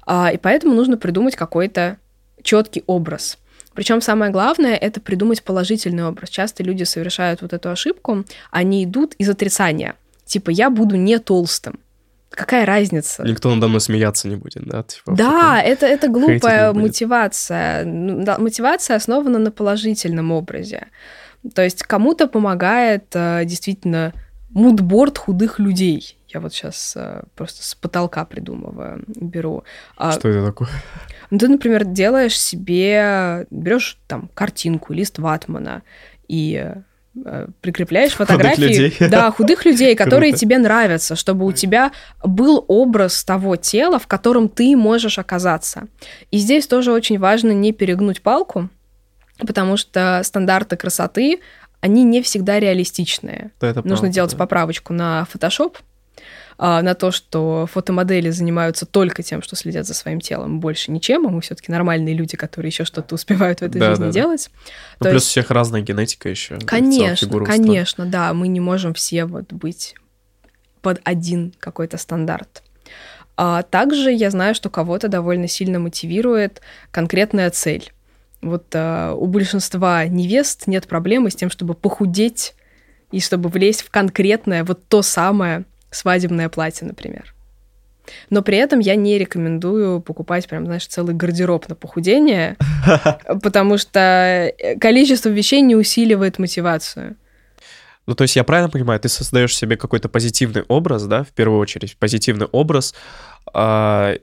[0.06, 1.98] А, и поэтому нужно придумать какой-то
[2.42, 3.38] четкий образ.
[3.74, 6.30] Причем самое главное— это придумать положительный образ.
[6.30, 9.94] Часто люди совершают вот эту ошибку, они идут из отрицания.
[10.24, 11.78] Типа, я буду не толстым.
[12.40, 13.22] Какая разница?
[13.22, 14.82] Никто надо мной смеяться не будет, да?
[14.82, 17.84] Типа, да, это, это глупая мотивация.
[17.84, 20.86] Ну, мотивация основана на положительном образе.
[21.54, 24.14] То есть кому-то помогает э, действительно
[24.48, 26.16] мудборд худых людей.
[26.28, 29.64] Я вот сейчас э, просто с потолка придумываю, беру.
[29.98, 30.70] А Что это такое?
[31.28, 35.82] Ну, ты, например, делаешь себе, берешь там картинку, лист ватмана
[36.26, 36.72] и
[37.60, 39.08] прикрепляешь фотографии худых людей.
[39.10, 44.48] да худых людей которые тебе нравятся чтобы у тебя был образ того тела в котором
[44.48, 45.88] ты можешь оказаться
[46.30, 48.68] и здесь тоже очень важно не перегнуть палку
[49.38, 51.40] потому что стандарты красоты
[51.80, 53.52] они не всегда реалистичные.
[53.60, 54.36] Да, это Нужно правда, делать да.
[54.36, 55.89] поправочку на Photoshop, а,
[56.58, 61.30] на то, что фотомодели занимаются только тем, что следят за своим телом, больше ничем, а
[61.30, 64.12] мы все-таки нормальные люди, которые еще что-то успевают в этой Да, жизни да, да.
[64.12, 64.50] делать.
[65.00, 66.58] Ну, То плюс есть- у всех разная генетика еще.
[66.58, 69.94] Конечно, конечно, да, мы не можем все вот быть
[70.82, 72.62] под один какой-то стандарт.
[73.36, 77.90] А также я знаю, что кого-то довольно сильно мотивирует конкретная цель.
[78.42, 82.54] Вот а, у большинства невест нет проблемы с тем, чтобы похудеть
[83.12, 87.34] и чтобы влезть в конкретное, вот то самое свадебное платье, например.
[88.28, 92.56] Но при этом я не рекомендую покупать прям, знаешь, целый гардероб на похудение,
[93.42, 97.16] потому что количество вещей не усиливает мотивацию.
[98.06, 101.60] Ну, то есть я правильно понимаю, ты создаешь себе какой-то позитивный образ, да, в первую
[101.60, 102.94] очередь, позитивный образ,
[103.52, 104.16] а,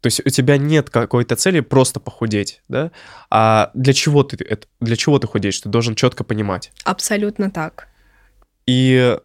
[0.00, 2.92] то есть у тебя нет какой-то цели просто похудеть, да,
[3.30, 4.36] а для чего ты,
[4.80, 6.72] для чего ты худеешь, ты должен четко понимать.
[6.84, 7.88] Абсолютно так.
[8.66, 9.18] И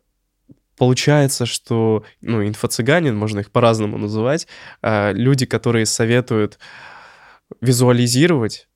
[0.80, 4.48] получается, что, ну, инфо-цыгане, можно их по-разному называть,
[4.82, 6.58] а, люди, которые советуют
[7.62, 8.68] визуализировать,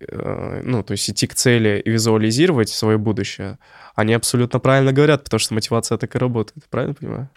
[0.00, 3.58] э, ну, то есть идти к цели и визуализировать свое будущее,
[3.94, 7.28] они абсолютно правильно говорят, потому что мотивация так и работает, правильно понимаю?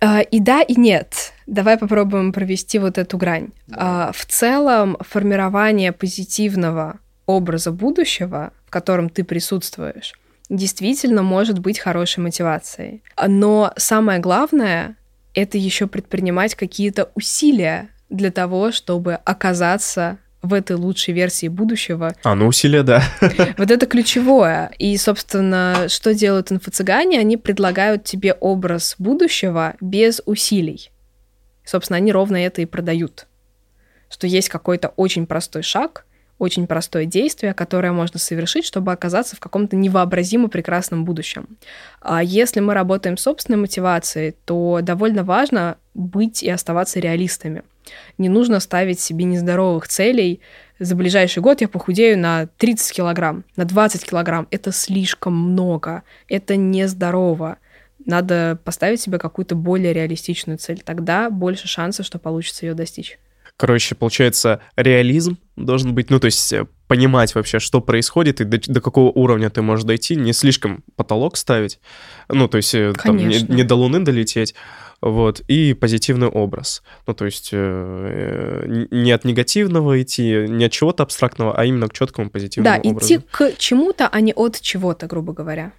[0.00, 1.32] А, И да, и нет.
[1.46, 3.48] Давай попробуем провести вот эту грань.
[3.72, 10.12] А, В целом, формирование позитивного образа будущего, в котором ты присутствуешь,
[10.50, 13.02] действительно может быть хорошей мотивацией.
[13.26, 14.96] Но самое главное—
[15.34, 22.34] это еще предпринимать какие-то усилия для того, чтобы оказаться в этой лучшей версии будущего, А,
[22.34, 23.02] ну усилия, да.
[23.56, 24.70] вот это ключевое.
[24.78, 27.18] И, собственно, что делают инфо-цыгане?
[27.18, 30.90] Они предлагают тебе образ будущего без усилий.
[31.64, 33.26] Собственно, они ровно это и продают.
[34.10, 36.04] Что есть какой-то очень простой шаг,
[36.44, 41.48] очень простое действие, которое можно совершить, чтобы оказаться в каком-то невообразимо прекрасном будущем.
[42.00, 47.62] А если мы работаем с собственной мотивацией, то довольно важно быть и оставаться реалистами.
[48.18, 50.40] Не нужно ставить себе нездоровых целей.
[50.78, 54.48] За ближайший год я похудею на 30 килограмм, на 20 килограмм.
[54.50, 56.02] Это слишком много.
[56.28, 57.58] Это нездорово.
[58.04, 60.82] Надо поставить себе какую-то более реалистичную цель.
[60.84, 63.18] Тогда больше шансов, что получится ее достичь.
[63.56, 68.58] Короче, получается, реализм должен быть, ну, то есть э, понимать вообще, что происходит и до,
[68.58, 71.78] до какого уровня ты можешь дойти, не слишком потолок ставить,
[72.28, 74.56] ну, то есть э, там, не, не до Луны долететь,
[75.00, 76.82] вот, и позитивный образ.
[77.06, 81.88] Ну, то есть э, э, не от негативного идти, не от чего-то абстрактного, а именно
[81.88, 83.14] к четкому позитивному Да, образу.
[83.14, 85.72] идти к чему-то, а не от чего-то, грубо говоря.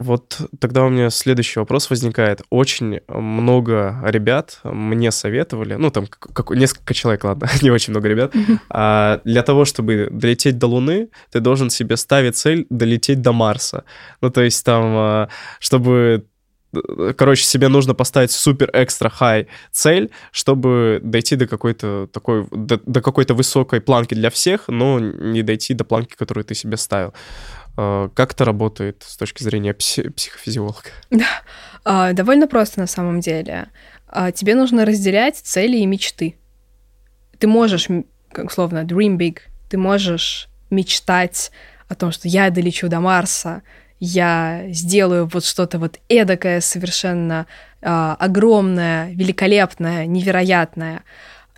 [0.00, 2.40] Вот тогда у меня следующий вопрос возникает.
[2.48, 8.32] Очень много ребят мне советовали, ну там как, несколько человек, ладно, не очень много ребят,
[8.70, 13.84] а, для того, чтобы долететь до Луны, ты должен себе ставить цель долететь до Марса.
[14.22, 16.24] Ну то есть там, а, чтобы
[16.72, 22.80] э, Короче, себе нужно поставить супер экстра хай цель, чтобы дойти до какой-то такой, до,
[22.86, 27.12] до какой-то высокой планки для всех, но не дойти до планки, которую ты себе ставил.
[27.76, 30.90] Э, Как это работает с точки зрения пси- психофизиолога?
[31.84, 33.68] А, довольно просто на самом деле.
[34.06, 36.36] А, тебе нужно разделять цели и мечты.
[37.38, 37.88] Ты можешь,
[38.32, 39.38] как условно, dream big.
[39.70, 41.50] Ты можешь мечтать
[41.88, 43.62] о том, что я долечу до Марса,
[43.98, 47.46] я сделаю вот что-то вот эдакое, совершенно
[47.82, 51.02] а, огромное, великолепное, невероятное.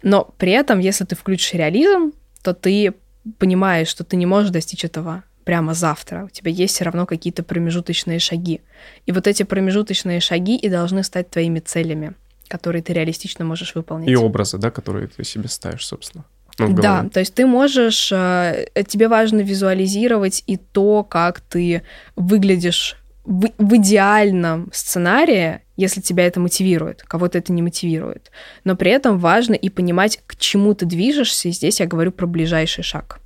[0.02, 2.94] Но при этом, если ты включишь реализм, то ты
[3.38, 6.24] понимаешь, что ты не можешь достичь этого прямо завтра.
[6.24, 8.60] У тебя есть все равно какие-то промежуточные шаги.
[9.06, 12.14] И вот эти промежуточные шаги и должны стать твоими целями,
[12.48, 14.08] которые ты реалистично можешь выполнить.
[14.08, 16.24] И образы, да, которые ты себе ставишь, собственно.
[16.58, 21.82] Ну, Да, то есть ты можешь, э, тебе важно визуализировать и то, как ты
[22.14, 28.30] выглядишь в, в идеальном сценарии, если тебя это мотивирует, кого-то это не мотивирует.
[28.64, 32.26] Но при этом важно и понимать, к чему ты движешься, и здесь я говорю про
[32.26, 33.21] ближайший шаг.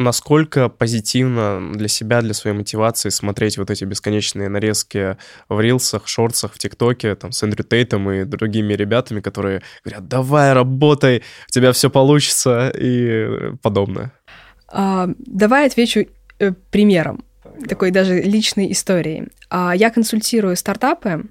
[0.00, 5.18] Насколько позитивно для себя, для своей мотивации смотреть вот эти бесконечные нарезки
[5.50, 10.54] в рилсах, шортсах, в ТикТоке, там, с Эндрю Тейтом и другими ребятами, которые говорят, давай,
[10.54, 14.12] работай, у тебя все получится и подобное.
[14.68, 16.06] А, давай отвечу
[16.38, 17.22] э, примером
[17.68, 19.28] такой даже личной истории.
[19.50, 21.24] А, я консультирую стартапы,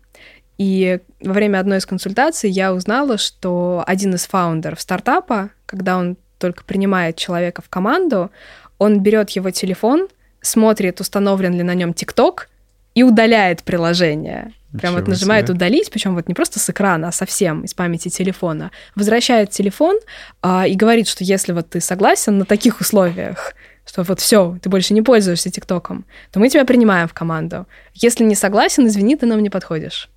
[0.60, 6.18] и во время одной из консультаций я узнала, что один из фаундеров стартапа, когда он
[6.40, 8.32] только принимает человека в команду,
[8.78, 10.08] он берет его телефон,
[10.42, 12.50] смотрит, установлен ли на нем ТикТок,
[12.96, 14.54] и удаляет приложение.
[14.78, 15.56] Прям вот нажимает себе.
[15.56, 18.72] удалить, причем вот не просто с экрана, а совсем из памяти телефона.
[18.96, 19.98] Возвращает телефон
[20.42, 23.54] а, и говорит, что если вот ты согласен на таких условиях,
[23.86, 27.66] что вот все, ты больше не пользуешься ТикТоком, то мы тебя принимаем в команду.
[27.94, 30.10] Если не согласен, извини, ты нам не подходишь.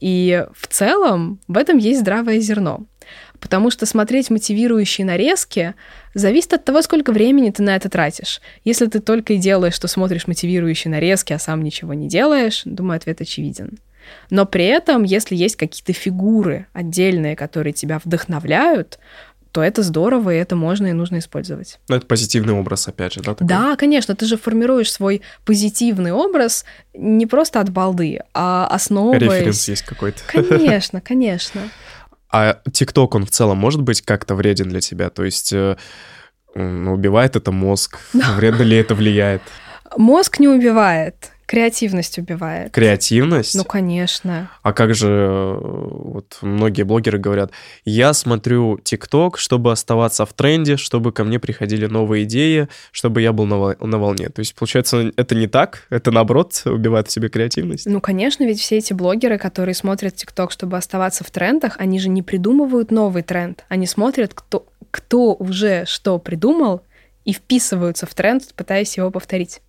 [0.00, 2.82] И в целом в этом есть здравое зерно.
[3.40, 5.74] Потому что смотреть мотивирующие нарезки
[6.14, 8.40] зависит от того, сколько времени ты на это тратишь.
[8.64, 12.96] Если ты только и делаешь, что смотришь мотивирующие нарезки, а сам ничего не делаешь, думаю,
[12.96, 13.78] ответ очевиден.
[14.30, 18.98] Но при этом, если есть какие-то фигуры отдельные, которые тебя вдохновляют,
[19.52, 21.80] то это здорово, и это можно и нужно использовать.
[21.88, 23.34] Ну, это позитивный образ, опять же, да?
[23.34, 23.48] Такой?
[23.48, 26.64] Да, конечно, ты же формируешь свой позитивный образ
[26.94, 29.22] не просто от балды, а основываясь...
[29.22, 30.20] Референс есть какой-то.
[30.26, 31.62] Конечно, конечно.
[32.32, 35.10] А ТикТок, он в целом может быть как-то вреден для тебя?
[35.10, 35.76] То есть э,
[36.54, 37.98] убивает это мозг?
[38.12, 39.42] Вредно ли это влияет?
[39.96, 41.32] Мозг не убивает.
[41.50, 42.70] Креативность убивает.
[42.70, 43.56] Креативность?
[43.56, 44.48] Ну, конечно.
[44.62, 47.50] А как же, э, вот многие блогеры говорят,
[47.84, 53.32] я смотрю ТикТок, чтобы оставаться в тренде, чтобы ко мне приходили новые идеи, чтобы я
[53.32, 54.28] был на, на волне.
[54.28, 55.88] То есть, получается, это не так?
[55.90, 57.86] Это, наоборот, убивает в себе креативность?
[57.86, 62.10] Ну, конечно, ведь все эти блогеры, которые смотрят ТикТок, чтобы оставаться в трендах, они же
[62.10, 63.64] не придумывают новый тренд.
[63.68, 66.82] Они смотрят, кто, кто уже что придумал,
[67.24, 69.60] и вписываются в тренд, пытаясь его повторить.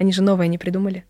[0.00, 1.04] Они же новое не придумали.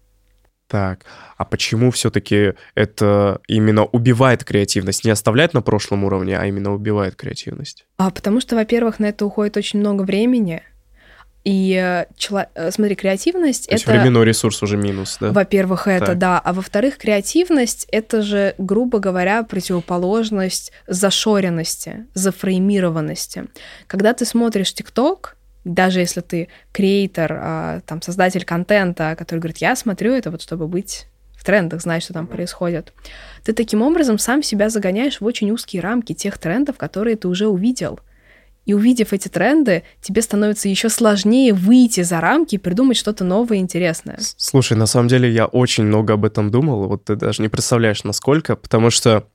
[0.67, 1.05] Так,
[1.37, 5.05] а почему все-таки это именно убивает креативность?
[5.05, 7.87] Не оставляет на прошлом уровне, а именно убивает креативность?
[7.99, 10.63] А потому что, во-первых, на это уходит очень много времени.
[11.45, 12.47] И э, чело...
[12.55, 13.91] Э, смотри, креативность То это.
[13.91, 15.33] временной ресурс уже минус, да?
[15.33, 16.19] Во-первых, это так.
[16.19, 16.39] да.
[16.39, 23.47] А во-вторых, креативность это же, грубо говоря, противоположность зашоренности, зафреймированности.
[23.87, 29.77] Когда ты смотришь ТикТок, даже если ты креатор, а, там, создатель контента, который говорит, я
[29.77, 31.07] смотрю это вот, чтобы быть
[31.41, 32.93] в трендах, знать, что там происходит.
[33.45, 37.47] Ты таким образом сам себя загоняешь в очень узкие рамки тех трендов, которые ты уже
[37.47, 37.99] увидел.
[38.67, 43.57] И увидев эти тренды, тебе становится еще сложнее выйти за рамки и придумать что-то новое
[43.57, 44.19] и интересное.
[44.37, 48.05] Слушай, на самом деле я очень много об этом думал, вот ты даже не представляешь,
[48.05, 49.27] насколько, потому что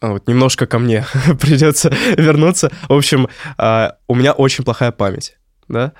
[0.00, 1.04] а, вот немножко ко мне
[1.40, 2.70] придется вернуться.
[2.88, 3.28] В общем,
[3.58, 5.36] а, у меня очень плохая память
[5.70, 5.92] да,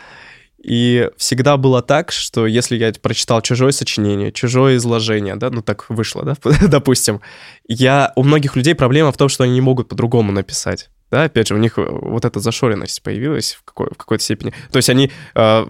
[0.62, 5.88] и всегда было так, что если я прочитал чужое сочинение, чужое изложение, да, ну так
[5.88, 6.36] вышло, да,
[6.68, 7.20] допустим,
[7.66, 10.90] я, у многих людей проблема в том, что они не могут по-другому написать.
[11.10, 14.52] Да, опять же, у них вот эта зашоренность появилась в, какой- в какой-то степени.
[14.70, 15.66] То есть они, э,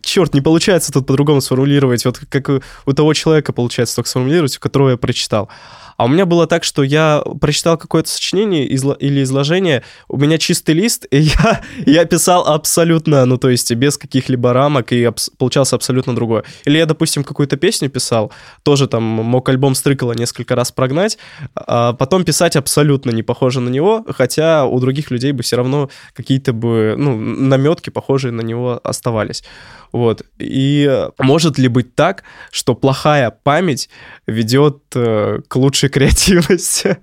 [0.00, 2.48] черт, не получается тут по-другому сформулировать, вот как
[2.86, 5.48] у того человека получается только сформулировать, у которого я прочитал.
[5.96, 10.38] А у меня было так, что я прочитал какое-то сочинение изла- или изложение, у меня
[10.38, 15.30] чистый лист, и я, я писал абсолютно, ну, то есть без каких-либо рамок, и абс-
[15.38, 16.44] получался абсолютно другое.
[16.64, 18.32] Или я, допустим, какую-то песню писал,
[18.62, 21.18] тоже там мог альбом Стрыкала несколько раз прогнать,
[21.54, 25.90] а потом писать абсолютно не похоже на него, хотя у других людей бы все равно
[26.14, 29.44] какие-то бы, ну, наметки похожие на него оставались.
[29.92, 30.22] Вот.
[30.38, 33.88] И может ли быть так, что плохая память
[34.26, 36.98] ведет э, к лучшей креативности?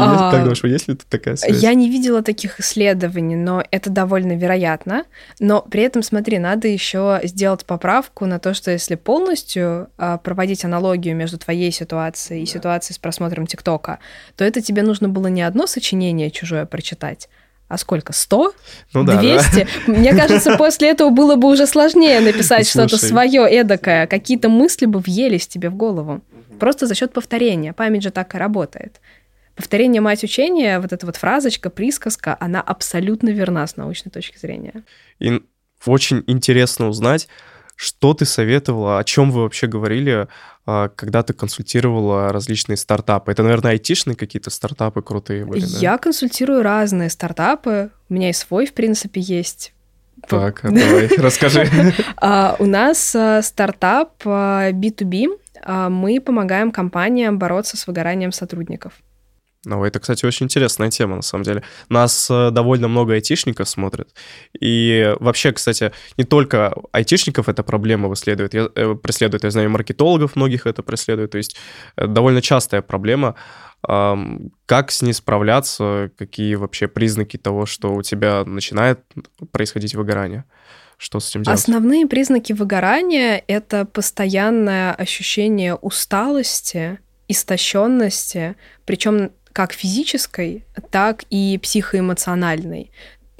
[0.00, 1.62] А, как думаешь, есть ли тут такая связь?
[1.62, 5.04] Я не видела таких исследований, но это довольно вероятно.
[5.38, 10.64] Но при этом, смотри, надо еще сделать поправку на то, что если полностью а, проводить
[10.64, 14.00] аналогию между твоей ситуацией и ситуацией с просмотром ТикТока,
[14.36, 17.28] то это тебе нужно было не одно сочинение чужое прочитать,
[17.68, 18.52] а сколько, 100?
[18.94, 19.68] Ну, да, 200?
[19.86, 19.92] Да.
[19.92, 24.06] Мне кажется, после этого было бы уже сложнее написать что-то свое эдакое.
[24.06, 26.22] Какие-то мысли бы въелись тебе в голову.
[26.58, 27.72] Просто за счет повторения.
[27.72, 29.00] Память же так и работает.
[29.54, 34.84] Повторение мать учения, вот эта вот фразочка, присказка, она абсолютно верна с научной точки зрения.
[35.18, 35.42] И
[35.84, 37.28] очень интересно узнать,
[37.74, 40.26] что ты советовала, о чем вы вообще говорили,
[40.66, 43.32] а, когда ты консультировала различные стартапы?
[43.32, 45.78] Это, наверное, айтишные какие-то стартапы крутые были, да?
[45.78, 47.90] Я консультирую разные стартапы.
[48.08, 49.72] У меня и свой, в принципе, есть.
[50.28, 51.68] Так, а давай, расскажи.
[52.16, 55.38] А, у нас стартап B2B.
[55.66, 58.92] Мы помогаем компаниям бороться с выгоранием сотрудников.
[59.64, 61.62] Ну, это, кстати, очень интересная тема, на самом деле.
[61.88, 64.08] Нас э, довольно много айтишников смотрят.
[64.58, 68.54] И вообще, кстати, не только айтишников эта проблема преследует.
[68.54, 71.32] Я, э, преследует, я знаю, маркетологов многих это преследует.
[71.32, 71.56] То есть
[71.96, 73.34] э, довольно частая проблема.
[73.80, 76.10] Как с ней справляться?
[76.18, 79.00] Какие вообще признаки того, что у тебя начинает
[79.52, 80.44] происходить выгорание?
[80.98, 81.58] Что с этим делать?
[81.58, 92.90] Основные признаки выгорания— это постоянное ощущение усталости, истощенности, причем как физической, так и психоэмоциональной.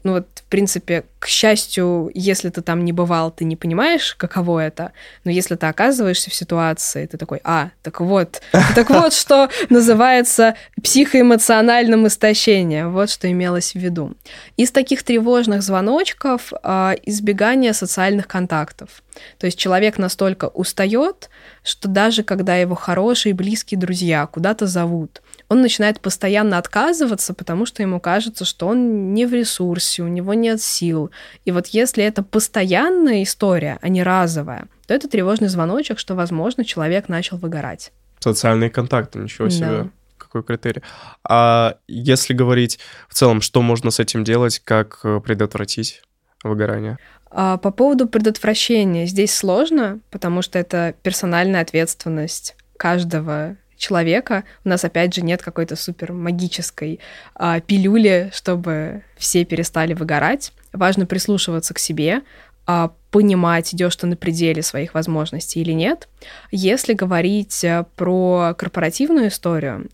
[0.04, 4.60] Ну вот, в принципе, к счастью, если ты там не бывал, ты не понимаешь, каково
[4.60, 4.92] это,
[5.24, 8.40] но если ты оказываешься в ситуации, ты такой, а, так вот,
[8.74, 14.14] так вот, что называется психоэмоциональным истощением, вот что имелось в виду.
[14.56, 19.02] Из таких тревожных звоночков а, избегание социальных контактов.
[19.38, 21.30] То есть человек настолько устает,
[21.62, 27.82] что даже когда его хорошие близкие друзья куда-то зовут, он начинает постоянно отказываться, потому что
[27.82, 31.10] ему кажется, что он не в ресурсе, у него нет сил.
[31.44, 36.64] И вот если это постоянная история, а не разовая, то это тревожный звоночек, что, возможно,
[36.64, 37.92] человек начал выгорать.
[38.20, 39.66] Социальные контакты, ничего себе.
[39.66, 39.88] Да.
[40.16, 40.82] Какой критерий.
[41.24, 46.02] А если говорить в целом, что можно с этим делать, как э, предотвратить
[46.42, 46.98] выгорание?
[47.30, 54.44] А по поводу предотвращения здесь сложно, потому что это персональная ответственность каждого человека.
[54.64, 57.00] У нас, опять же, нет какой-то супер магической
[57.34, 60.52] а, пилюли, чтобы все перестали выгорать.
[60.72, 62.22] Важно прислушиваться к себе,
[62.66, 66.08] а, понимать, идешь ты на пределе своих возможностей или нет.
[66.50, 69.88] Если говорить э, про корпоративную историю,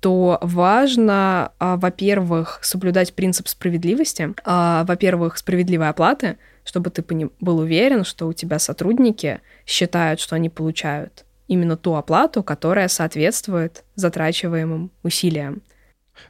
[0.00, 7.02] то важно, а, во-первых, соблюдать принцип справедливости, а, во-первых, справедливой оплаты, чтобы ты
[7.40, 13.84] был уверен, что у тебя сотрудники считают, что они получают именно ту оплату, которая соответствует
[13.94, 15.62] затрачиваемым усилиям.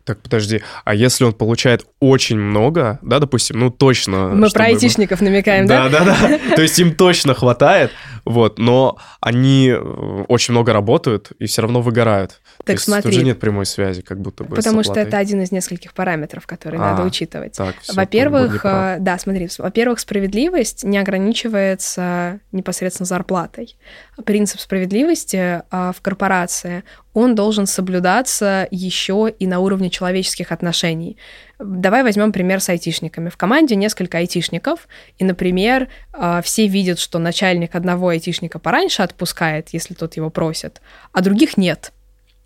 [0.05, 4.30] Так, подожди, а если он получает очень много, да, допустим, ну точно...
[4.34, 5.89] Мы про айтишников намекаем, да?
[5.89, 7.93] Да-да-да, то есть им точно хватает,
[8.24, 12.41] вот, но они э, очень много работают и все равно выгорают.
[12.66, 13.10] Так То смотри.
[13.10, 14.56] Есть, уже нет прямой связи, как будто бы.
[14.56, 17.56] Потому что это один из нескольких параметров, которые а, надо учитывать.
[17.56, 23.76] Так, во-первых, э, да, смотри, во-первых, справедливость не ограничивается непосредственно зарплатой.
[24.24, 26.82] Принцип справедливости а, в корпорации
[27.14, 31.16] он должен соблюдаться еще и на уровне человеческих отношений.
[31.60, 33.28] Давай возьмем пример с айтишниками.
[33.28, 34.88] В команде несколько айтишников,
[35.18, 40.82] и, например, а, все видят, что начальник одного айтишника пораньше отпускает, если тот его просит,
[41.12, 41.92] а других нет.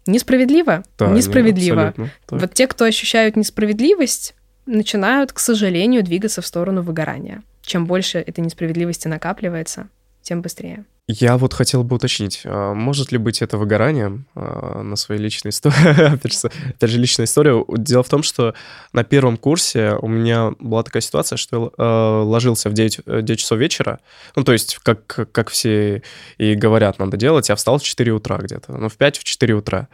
[0.07, 0.83] Несправедливо?
[0.99, 1.95] Да, Несправедливо.
[2.29, 4.35] Вот те, кто ощущают несправедливость,
[4.67, 7.43] начинают, к сожалению, двигаться в сторону выгорания.
[7.63, 9.89] Чем больше этой несправедливости накапливается,
[10.23, 10.85] тем быстрее.
[11.13, 15.51] Я вот хотел бы уточнить, а может ли быть это выгоранием а, на своей личной
[15.51, 16.15] истории?
[16.15, 17.65] опять, же, личная история.
[17.69, 18.55] Дело в том, что
[18.93, 23.39] на первом курсе у меня была такая ситуация, что я а, ложился в 9, 9
[23.39, 23.99] часов вечера,
[24.37, 26.03] ну, то есть, как, как все
[26.39, 29.55] и говорят, надо делать, я встал в 4 утра где-то, ну, в 5, в 4
[29.55, 29.89] утра.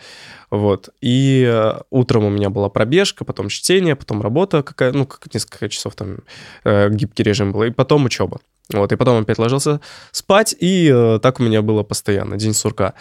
[0.51, 0.91] Вот.
[1.01, 5.95] И утром у меня была пробежка, потом чтение, потом работа какая, ну, как несколько часов
[5.95, 6.19] там
[6.65, 8.41] э, гибкий режим был, и потом учеба.
[8.73, 12.95] Вот, и потом опять ложился спать, и э, так у меня было постоянно, день сурка.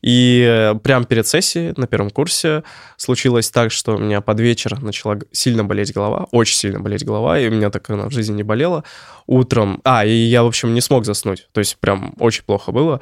[0.00, 2.62] И э, прямо перед сессией на первом курсе
[2.96, 7.38] случилось так, что у меня под вечер начала сильно болеть голова, очень сильно болеть голова,
[7.38, 8.84] и у меня так она в жизни не болела.
[9.26, 9.80] Утром...
[9.82, 13.00] А, и я, в общем, не смог заснуть, то есть прям очень плохо было.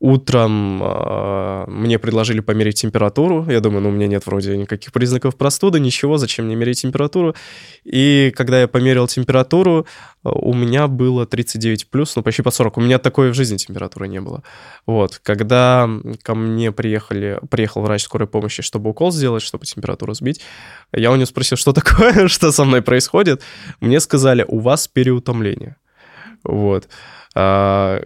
[0.00, 3.46] Утром э, мне предложили померить температуру.
[3.48, 7.34] Я думаю, ну, у меня нет вроде никаких признаков простуды, ничего, зачем мне мерить температуру?
[7.84, 9.86] И когда я померил температуру,
[10.24, 12.78] у меня было 39 плюс, ну, почти по 40.
[12.78, 14.42] У меня такой в жизни температуры не было.
[14.86, 15.20] Вот.
[15.22, 15.88] Когда
[16.22, 20.40] ко мне приехали, приехал врач скорой помощи, чтобы укол сделать, чтобы температуру сбить,
[20.92, 23.42] я у него спросил, что такое, что со мной происходит.
[23.80, 25.76] Мне сказали, у вас переутомление.
[26.42, 26.88] Вот.
[27.36, 28.00] А,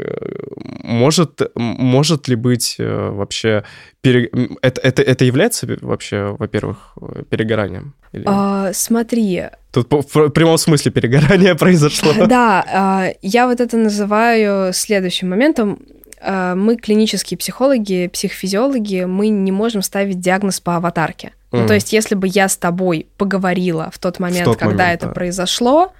[0.83, 3.65] может, может ли быть э, вообще...
[4.01, 4.31] Пере...
[4.63, 6.97] Это, это, это является вообще, во-первых,
[7.29, 7.95] перегоранием?
[8.13, 8.25] Или...
[8.27, 9.45] А, смотри...
[9.71, 12.13] Тут в прямом смысле перегорание произошло.
[12.27, 15.79] Да, а, я вот это называю следующим моментом.
[16.21, 21.33] А, мы клинические психологи, психофизиологи, мы не можем ставить диагноз по аватарке.
[21.51, 21.61] Mm.
[21.61, 24.85] Ну, то есть, если бы я с тобой поговорила в тот момент, в тот когда
[24.85, 25.13] момент, это да.
[25.13, 25.93] произошло,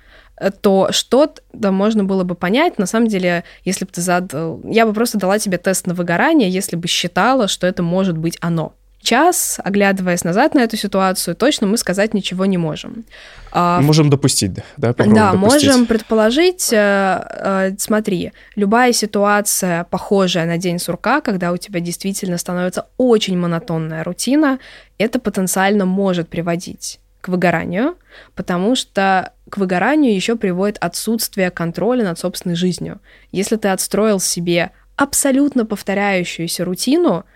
[0.61, 2.79] то что-то можно было бы понять.
[2.79, 4.61] На самом деле, если бы ты задал...
[4.65, 8.39] Я бы просто дала тебе тест на выгорание, если бы считала, что это может быть
[8.41, 8.75] оно.
[9.01, 13.05] Час, оглядываясь назад на эту ситуацию, точно мы сказать ничего не можем.
[13.53, 14.63] А, можем допустить, да?
[14.77, 15.69] Да, допустить.
[15.69, 16.73] можем предположить.
[16.73, 23.39] Э, э, смотри, любая ситуация, похожая на день сурка, когда у тебя действительно становится очень
[23.39, 24.59] монотонная рутина,
[24.99, 27.97] это потенциально может приводить к выгоранию,
[28.35, 33.01] потому что к выгоранию еще приводит отсутствие контроля над собственной жизнью.
[33.33, 37.27] Если ты отстроил себе абсолютно повторяющуюся рутину,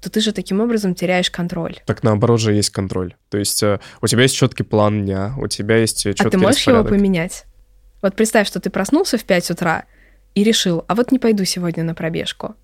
[0.00, 1.76] то ты же таким образом теряешь контроль.
[1.84, 3.14] Так наоборот же есть контроль.
[3.28, 6.38] То есть э, у тебя есть четкий план дня, у тебя есть четкий А ты
[6.38, 6.86] можешь распорядок.
[6.86, 7.44] его поменять?
[8.00, 9.84] Вот представь, что ты проснулся в 5 утра
[10.34, 12.56] и решил, а вот не пойду сегодня на пробежку.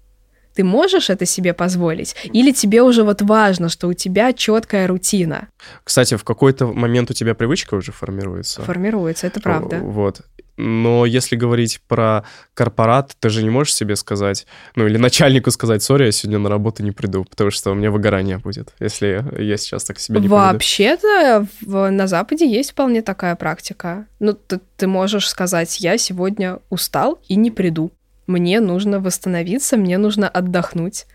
[0.59, 2.17] Ты можешь это себе позволить?
[2.25, 5.47] Или тебе уже вот важно, что у тебя четкая рутина?
[5.85, 8.63] Кстати, в какой-то момент у тебя привычка уже формируется.
[8.63, 9.79] Формируется, это правда.
[9.79, 10.23] Вот.
[10.57, 15.81] Но если говорить про корпорат, ты же не можешь себе сказать, ну или начальнику сказать,
[15.85, 19.57] сори, я сегодня на работу не приду, потому что у меня выгорание будет, если я
[19.57, 24.07] сейчас так себя не Вообще-то на Западе есть вполне такая практика.
[24.19, 27.93] Ну, ты, ты можешь сказать, я сегодня устал и не приду.
[28.29, 31.07] Мне нужно восстановиться, мне нужно отдохнуть.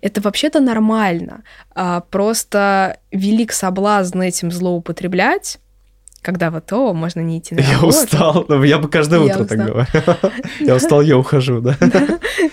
[0.00, 1.42] Это вообще-то нормально.
[1.74, 5.58] А просто велик соблазн этим злоупотреблять,
[6.22, 7.82] когда вот, о, можно не идти на работу.
[7.82, 9.86] Я устал, но я бы каждое утро так говорю.
[10.60, 11.76] Я устал, я ухожу, да.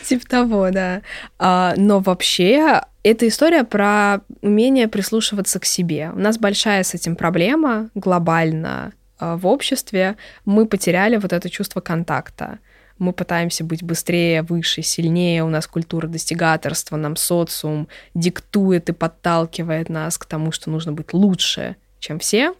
[0.03, 1.01] Типа того, да.
[1.39, 6.11] А, но вообще эта история про умение прислушиваться к себе.
[6.13, 10.17] У нас большая с этим проблема глобально а, в обществе.
[10.45, 12.59] Мы потеряли вот это чувство контакта
[12.99, 19.89] мы пытаемся быть быстрее, выше, сильнее, у нас культура достигаторства, нам социум диктует и подталкивает
[19.89, 22.53] нас к тому, что нужно быть лучше, чем все.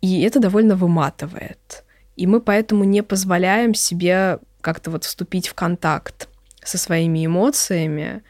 [0.00, 1.84] И это довольно выматывает.
[2.16, 6.28] И мы поэтому не позволяем себе как-то вот вступить в контакт
[6.62, 8.22] со своими эмоциями,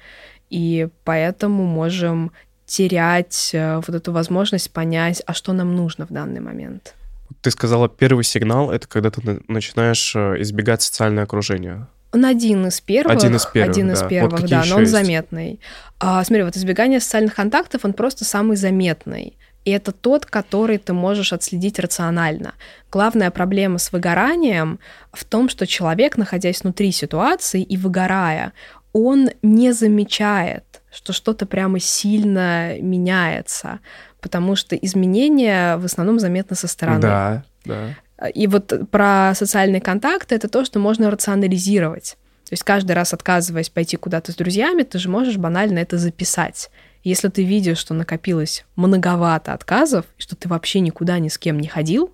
[0.50, 2.32] и поэтому можем
[2.66, 6.94] терять э, вот эту возможность понять, а что нам нужно в данный момент.
[7.40, 11.88] Ты сказала, первый сигнал— это когда ты начинаешь э, избегать социальное окружение.
[12.12, 13.16] Он один из первых.
[13.16, 14.08] Один из первых, Один из да.
[14.08, 14.92] первых, вот да, но он есть?
[14.92, 15.60] заметный.
[15.98, 19.36] А, смотри, вот избегание социальных контактов, он просто самый заметный.
[19.64, 22.54] И это тот, который ты можешь отследить рационально.
[22.92, 24.78] Главная проблема с выгоранием
[25.12, 28.52] в том, что человек, находясь внутри ситуации и выгорая,
[28.92, 33.80] он не замечает, что что-то прямо сильно меняется,
[34.24, 37.02] потому что изменения в основном заметны со стороны.
[37.02, 38.28] Да, да.
[38.34, 42.16] И вот про социальные контакты это то, что можно рационализировать.
[42.48, 46.70] То есть каждый раз отказываясь пойти куда-то с друзьями, ты же можешь банально это записать.
[47.02, 51.68] Если ты видишь, что накопилось многовато отказов, что ты вообще никуда ни с кем не
[51.68, 52.10] ходил,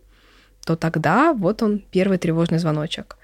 [0.64, 3.18] то тогда вот он, первый тревожный звоночек.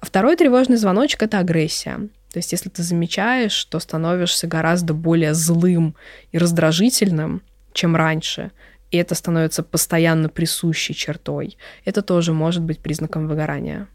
[0.00, 2.08] Второй тревожный звоночек— это агрессия.
[2.32, 5.96] То есть если ты замечаешь, что становишься гораздо более злым
[6.30, 7.42] и раздражительным,
[7.78, 8.50] чем раньше,
[8.90, 13.86] и это становится постоянно присущей чертой, это тоже может быть признаком выгорания.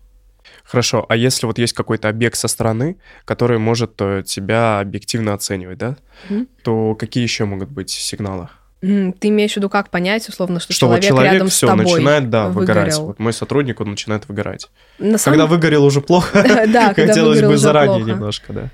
[0.64, 5.78] Хорошо, а если вот есть какой-то объект со стороны, который может э, тебя объективно оценивать,
[5.78, 5.98] да,
[6.30, 6.48] mm-hmm.
[6.64, 8.48] то какие еще могут быть сигналы?
[8.82, 11.70] Ты имеешь в виду, как понять, условно, что, что человек, вот человек рядом все, с
[11.70, 12.60] тобой начинает, да, выгорел.
[12.60, 12.98] выгорать.
[12.98, 14.70] Вот мой сотрудник, он начинает выгорать.
[15.00, 15.40] На самом...
[15.40, 18.70] Когда выгорел уже плохо, да, хотелось бы заранее немножко, да.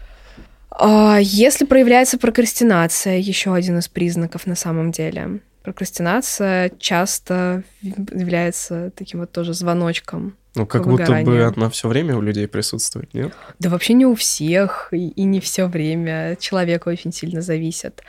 [0.71, 5.39] А, если проявляется прокрастинация, еще один из признаков на самом деле.
[5.63, 12.21] Прокрастинация часто является таким вот тоже звоночком ну, как будто бы она все время у
[12.21, 13.33] людей присутствует, нет?
[13.59, 16.35] Да вообще не у всех, и, и не все время.
[16.39, 18.01] Человек очень сильно зависит.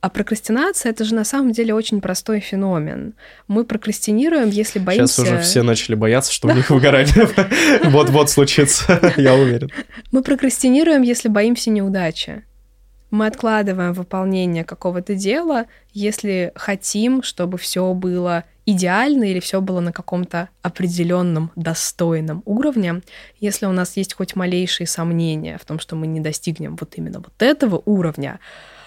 [0.00, 3.14] А прокрастинация это же на самом деле очень простой феномен.
[3.48, 5.14] Мы прокрастинируем, если боимся.
[5.14, 7.28] Сейчас уже все начали бояться, что у них выгорание
[7.84, 9.70] вот-вот случится, я уверен.
[10.12, 12.44] Мы прокрастинируем, если боимся неудачи.
[13.10, 19.92] Мы откладываем выполнение какого-то дела, если хотим, чтобы все было идеально или все было на
[19.92, 23.00] каком-то определенном достойном уровне.
[23.38, 27.20] Если у нас есть хоть малейшие сомнения в том, что мы не достигнем вот именно
[27.20, 28.40] вот этого уровня,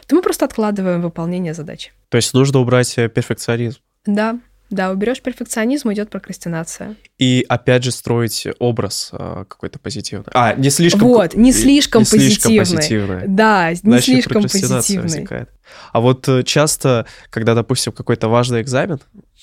[0.10, 1.92] то мы просто откладываем выполнение задачи.
[2.10, 3.80] То есть нужно убрать э, перфекционизм.
[4.08, 4.40] Да,
[4.72, 6.96] да, уберешь перфекционизм, идет прокрастинация.
[7.20, 10.26] И опять же строить образ э, какой-то позитивный.
[10.34, 11.02] А, не слишком...
[11.02, 12.66] Вот, не слишком, не позитивный.
[12.66, 13.28] слишком позитивный.
[13.28, 15.04] Да, не Значит, слишком позитивный.
[15.04, 15.50] Возникает.
[15.94, 19.00] А вот э, часто, когда, допустим, какой-то важный экзамен,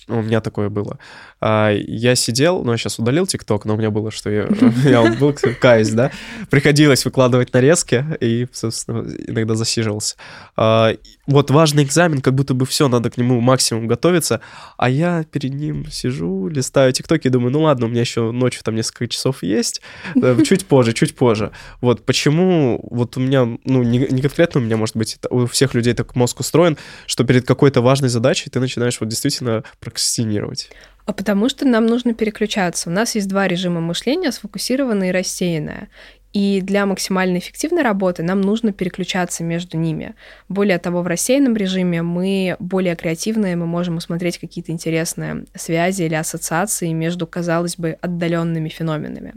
[0.08, 0.98] у меня такое было.
[1.40, 4.48] А, я сидел, ну, я сейчас удалил ТикТок, но у меня было, что я,
[4.84, 6.10] я был каюсь, да,
[6.48, 10.16] приходилось выкладывать нарезки и, собственно, иногда засиживался.
[10.56, 10.94] А,
[11.26, 14.40] вот важный экзамен, как будто бы все, надо к нему максимум готовиться,
[14.76, 18.62] а я перед ним сижу, листаю ТикТок и думаю, ну ладно, у меня еще ночью
[18.64, 19.82] там несколько часов есть,
[20.14, 21.50] э, чуть позже, чуть позже.
[21.80, 25.94] Вот почему вот у меня, ну, не, конкретно у меня, может быть, у всех людей
[25.94, 30.70] так мозг устроен, что перед какой-то важной задачей ты начинаешь вот действительно прокрастинировать?
[31.04, 32.90] А потому что нам нужно переключаться.
[32.90, 35.88] У нас есть два режима мышления, сфокусированное и рассеянное.
[36.32, 40.14] И для максимально эффективной работы нам нужно переключаться между ними.
[40.50, 46.14] Более того, в рассеянном режиме мы более креативные, мы можем усмотреть какие-то интересные связи или
[46.14, 49.32] ассоциации между, казалось бы, отдаленными феноменами.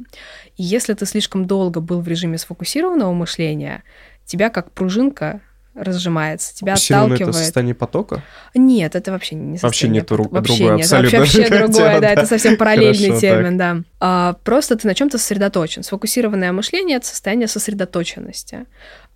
[0.58, 3.84] И если ты слишком долго был в режиме сфокусированного мышления,
[4.26, 5.40] тебя как пружинка
[5.84, 7.36] разжимается, тебя Фокусированное отталкивает.
[7.36, 8.24] это состояние потока?
[8.54, 10.30] Нет, это вообще не Вообще состояние нету потока.
[10.30, 12.10] ру- Вообще другое, нет, абсолютно вообще другая другое, да, да.
[12.14, 13.78] это совсем параллельный Хорошо, термин, да.
[14.00, 15.84] А, просто ты на чем-то сосредоточен.
[15.84, 18.66] Сфокусированное мышление— это состояние сосредоточенности.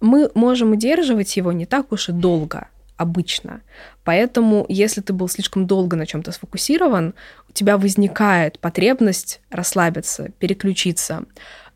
[0.01, 3.61] Мы можем удерживать его не так уж и долго обычно.
[4.03, 7.13] Поэтому, если ты был слишком долго на чем-то сфокусирован,
[7.49, 11.23] у тебя возникает потребность расслабиться, переключиться.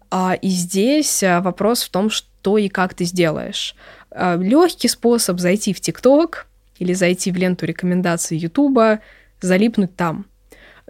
[0.10, 3.76] А, и здесь а, вопрос в том, что и как ты сделаешь.
[4.16, 6.48] Легкий способ зайти в ТикТок
[6.80, 9.00] или зайти в ленту рекомендаций Ютуба,
[9.42, 10.26] залипнуть там.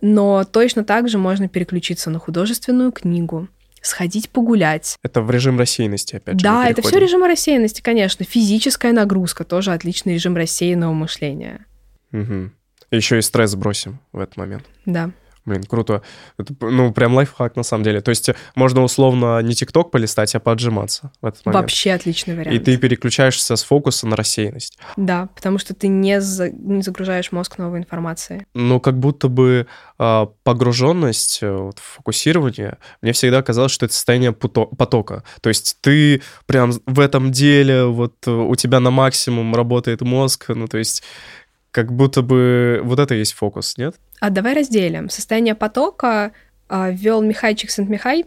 [0.01, 3.47] Но точно так же можно переключиться на художественную книгу,
[3.81, 4.95] сходить погулять.
[5.03, 6.43] Это в режим рассеянности, опять же.
[6.43, 8.23] Да, это все режим рассеянности, конечно.
[8.25, 11.65] Физическая нагрузка тоже отличный режим рассеянного мышления.
[12.11, 12.53] Мгм.
[12.91, 14.65] Еще и стресс сбросим в этот момент.
[14.85, 15.11] Да.
[15.47, 16.01] Блин, круто.
[16.37, 18.01] Это, ну, прям лайфхак на самом деле.
[18.01, 21.61] То есть можно условно не ТикТок полистать, а поотжиматься в этот момент.
[21.61, 22.53] Вообще отличный вариант.
[22.53, 24.77] И ты переключаешься с фокуса на рассеянность.
[24.97, 28.45] Да, потому что ты не, за- не загружаешь мозг новой информацией.
[28.53, 29.67] Ну, как будто бы
[29.97, 35.23] а, погруженность, э, вот, фокусирование, мне всегда казалось, что это состояние потока.
[35.39, 40.49] То есть ты прям в этом деле, вот э, у тебя на максимум работает мозг,
[40.49, 41.03] ну, то есть
[41.77, 43.93] как будто бы вот это и есть фокус, нет?
[44.19, 45.11] А давай разделим.
[45.11, 46.31] Состояние потока
[46.67, 48.25] а, ввел Михай Чиксент-Михай,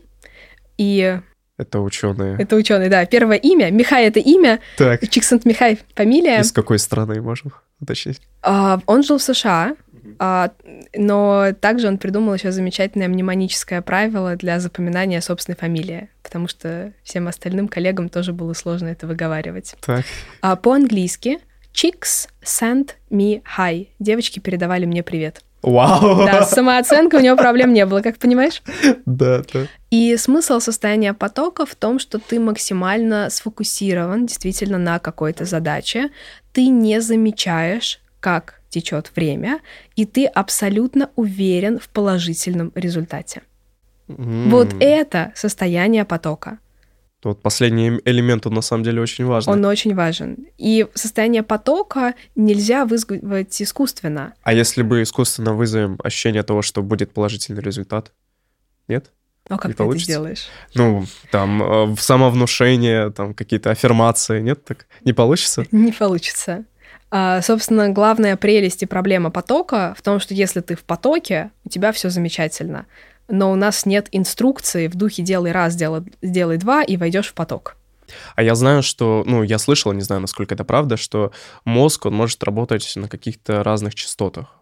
[0.79, 1.19] и
[1.59, 2.37] Это ученые.
[2.39, 3.73] это ученый, да, первое имя.
[3.73, 6.43] Михай— это имя, Так, Чиксент-Михай— фамилия.
[6.43, 8.21] из какой страны можем уточнить?
[8.43, 9.75] А, Он жил в США,
[10.21, 10.53] а,
[10.95, 17.27] но также он придумал еще замечательное мнемоническое правило для запоминания собственной фамилии, потому что всем
[17.27, 19.75] остальным коллегам тоже было сложно это выговаривать.
[19.85, 20.05] Так.
[20.41, 21.39] А по-английски
[21.73, 23.89] Chicks sent me hi.
[23.99, 25.43] Девочки передавали мне привет.
[25.63, 26.25] Вау!
[26.25, 28.63] Да, с самооценкой у него проблем не было, как понимаешь?
[29.05, 29.67] Да, да.
[29.91, 36.11] И смысл состояния потока в том, что ты максимально сфокусирован действительно на какой-то задаче,
[36.53, 39.61] ты не замечаешь, как течет время,
[39.97, 43.43] и ты абсолютно уверен в положительном результате.
[44.09, 44.79] Вот М.
[44.81, 46.59] это состояние потока.
[47.23, 49.53] Вот последний эм- элемент, он на самом деле очень важный.
[49.53, 50.47] Он очень важен.
[50.57, 54.33] И состояние потока нельзя вызвать искусственно.
[54.43, 58.13] А если бы искусственно вызовем ощущение того, что будет положительный результат?
[58.89, 59.11] Нет?
[59.49, 60.13] Но как Не ты это получится?
[60.13, 60.47] сделаешь?
[60.75, 64.65] Ну, там, э, самовнушение, там, какие-то аффирмации, нет?
[64.65, 65.67] Так не получится?
[65.73, 66.65] Не получится.
[67.11, 71.69] А, собственно, главная прелесть и проблема потока в том, что если ты в потоке, у
[71.69, 72.87] тебя все замечательно.
[73.31, 77.35] Но у нас нет инструкции в духе делай раз, делай, сделай два и войдешь в
[77.35, 77.77] поток.
[78.35, 81.33] А я знаю, что, ну, я слышал, не знаю, насколько это правда, что
[81.65, 84.57] мозг, он может работать на каких-то разных частотах.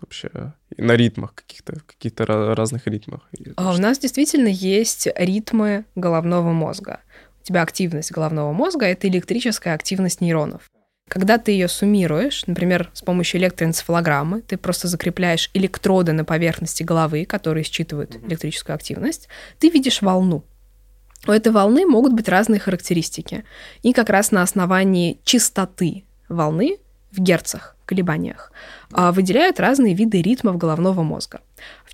[0.00, 0.28] Вообще,
[0.76, 3.22] на ритмах каких-то, каких-то ра- разных ритмах.
[3.56, 7.00] А у нас действительно есть ритмы головного мозга.
[7.40, 10.70] У тебя активность головного мозга— это электрическая активность нейронов.
[11.08, 17.24] Когда ты ее суммируешь, например, с помощью электроэнцефалограммы, ты просто закрепляешь электроды на поверхности головы,
[17.26, 19.28] которые считывают электрическую активность,
[19.58, 20.44] ты видишь волну.
[21.26, 23.44] У этой волны могут быть разные характеристики.
[23.82, 26.78] И как раз на основании частоты волны
[27.12, 28.50] в герцах, колебаниях,
[28.92, 31.40] а, выделяют разные виды ритмов головного мозга.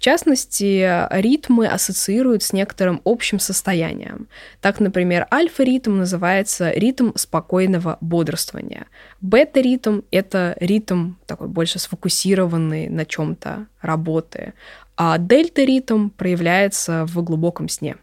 [0.01, 4.28] В частности, ритмы ассоциируют с некоторым общим состоянием.
[4.62, 8.86] Так, например, альфа-ритм называется ритм спокойного бодрствования.
[9.20, 14.55] Бета-ритм— это ритм такой больше сфокусированный на чем-то работы.
[14.96, 17.96] А дельта-ритм проявляется в глубоком сне.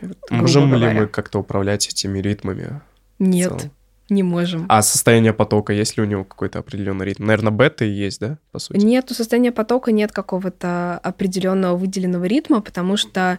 [0.00, 2.80] Вот, Можем ли мы как-то управлять этими ритмами?
[3.18, 3.70] Нет?
[4.08, 4.66] Не можем.
[4.68, 7.26] А состояние потока, есть ли у него какой-то определенный ритм?
[7.26, 8.78] Наверное, бета и есть, да, по сути?
[8.78, 13.38] Нет, у состояния потока нет какого-то определенного выделенного ритма, потому что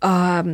[0.00, 0.44] а,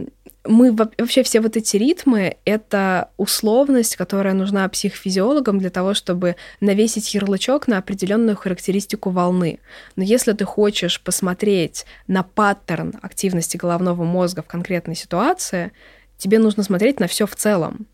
[0.45, 6.37] мы во- вообще все вот эти ритмы— это условность, которая нужна психофизиологам для того, чтобы
[6.61, 9.59] навесить ярлычок на определенную характеристику волны.
[9.97, 15.73] Но если ты хочешь посмотреть на паттерн активности головного мозга в конкретной ситуации,
[16.17, 17.87] тебе нужно смотреть на все в целом.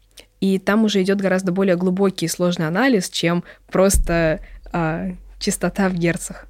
[0.44, 4.40] И там уже идет гораздо более глубокий и сложный анализ, чем просто
[4.74, 6.46] а, частота в герцах.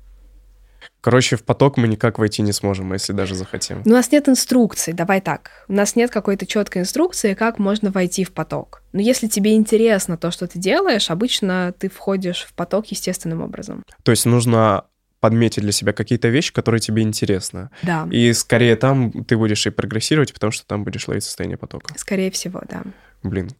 [1.00, 3.82] Короче, в поток мы никак войти не сможем, если даже захотим.
[3.84, 5.52] Но у нас нет инструкции, давай так.
[5.68, 8.82] У нас нет какой-то четкой инструкции, как можно войти в поток.
[8.92, 13.84] Но если тебе интересно то, что ты делаешь, обычно ты входишь в поток естественным образом.
[14.02, 14.86] То есть нужно
[15.20, 17.70] подметить для себя какие-то вещи, которые тебе интересны.
[17.84, 21.94] Да, И скорее там ты будешь и прогрессировать, потому что там будешь ловить состояние потока.
[21.96, 22.82] скорее всего, да.
[23.24, 23.50] Блин,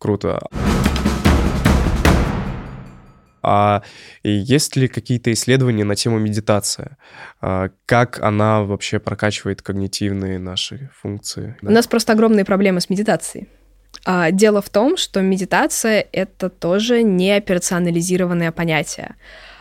[0.00, 0.40] круто.
[3.42, 3.82] А
[4.22, 6.98] есть ли какие-то исследования на тему медитация?
[7.40, 11.56] А, Как она вообще прокачивает когнитивные наши функции?
[11.62, 13.48] У нас просто огромные проблемы с медитацией.
[14.04, 19.16] А, дело в том, что медитация— это тоже не операционализированное понятие.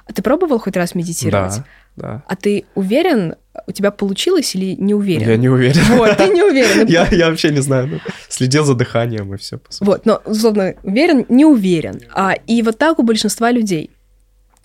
[0.06, 1.58] А ты пробовал хоть раз медитировать?
[1.58, 1.66] Да,
[1.96, 2.24] да.
[2.28, 3.36] А ты уверен,
[3.68, 5.28] у тебя получилось или не уверен?
[5.28, 5.82] Я не уверен.
[5.98, 6.88] Вот, ты не уверен.
[6.88, 7.88] Я, я вообще не знаю.
[7.88, 9.60] ну, Следил за дыханием и все.
[9.82, 12.02] Вот, но, условно, уверен, не уверен.
[12.14, 13.92] А, и вот так у большинства людей.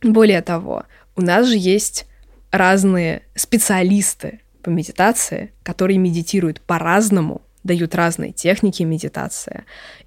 [0.02, 0.84] Более того,
[1.16, 2.06] у нас же есть
[2.50, 9.64] разные специалисты по медитации, которые медитируют по-разному, дают разные техники медитации.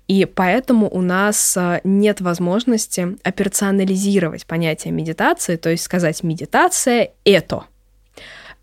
[0.08, 7.66] И поэтому у нас а, нет возможности операционализировать понятие медитации, то есть сказать медитация— это.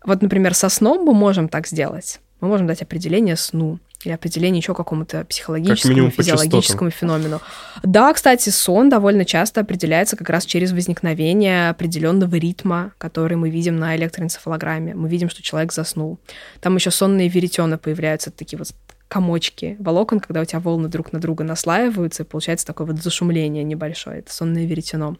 [0.03, 2.19] Вот, например, со сном мы можем так сделать.
[2.41, 7.41] Мы можем дать определение сну или определение еще какому-то психологическому, минимум физиологическому феномену.
[7.81, 13.77] Да, кстати, сон довольно часто определяется как раз через возникновение определенного ритма, который мы видим
[13.77, 14.93] на электроэнцефалограмме.
[14.93, 16.19] Мы видим, что человек заснул.
[16.61, 18.69] Там еще сонные веретена появляются, такие вот
[19.07, 23.63] комочки волокон, когда у тебя волны друг на друга наслаиваются, и получается такое вот зашумление
[23.63, 24.19] небольшое.
[24.19, 25.17] Это сонное веретено.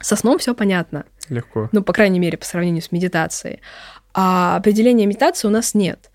[0.00, 1.04] Со сном все понятно.
[1.28, 1.68] Легко.
[1.72, 3.60] Ну, по крайней мере, по сравнению с медитацией.
[4.14, 6.10] А определения медитации у нас нет.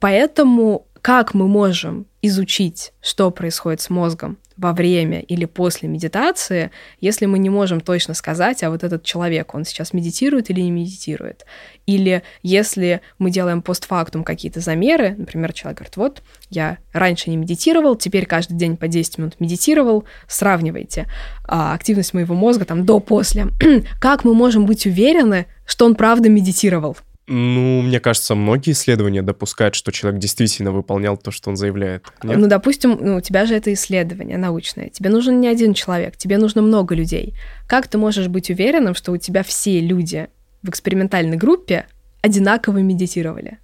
[0.00, 6.70] Поэтому как мы можем изучить, что происходит с мозгом во время или после медитации,
[7.00, 10.70] если мы не можем точно сказать, а вот этот человек, он сейчас медитирует или не
[10.70, 11.44] медитирует?
[11.84, 17.96] Или если мы делаем постфактум какие-то замеры, например, человек говорит, вот, я раньше не медитировал,
[17.96, 21.06] теперь каждый день по 10 минут медитировал, сравнивайте
[21.44, 23.48] а, активность моего мозга там до-после.
[24.00, 26.96] как мы можем быть уверены, что он правда медитировал?
[27.28, 32.06] Ну, мне кажется, многие исследования допускают, что человек действительно выполнял то, что он заявляет.
[32.22, 32.38] Нет?
[32.38, 34.90] Ну, допустим, ну, у тебя же это исследование научное.
[34.90, 37.34] Тебе нужен не один человек, тебе нужно много людей.
[37.66, 40.28] Как ты можешь быть уверенным, что у тебя все люди
[40.62, 41.86] в экспериментальной группе
[42.22, 43.58] одинаково медитировали?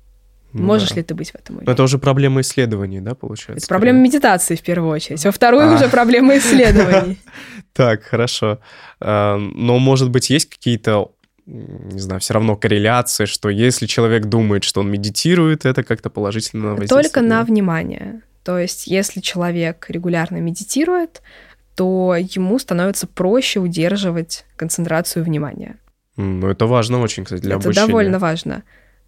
[0.54, 0.96] Ну Можешь да.
[0.96, 1.66] ли ты быть в этом уверен?
[1.66, 3.64] Но это уже проблема исследований, да, получается?
[3.64, 5.24] Это проблема медитации в первую очередь.
[5.24, 5.74] Во вторую А.
[5.76, 7.18] уже проблема исследований.
[7.72, 8.58] Так, хорошо.
[9.00, 11.12] А, Но, может быть, есть какие-то,
[11.46, 16.70] не знаю, все равно корреляции, что если человек думает, что он медитирует, это как-то положительно
[16.70, 17.04] воздействует?
[17.04, 18.22] Только на внимание.
[18.44, 21.22] То есть, если человек регулярно медитирует,
[21.74, 25.78] то ему становится проще удерживать концентрацию внимания.
[26.16, 27.86] Ну, это важно очень, кстати, для Это обучения.
[27.86, 28.62] довольно важно.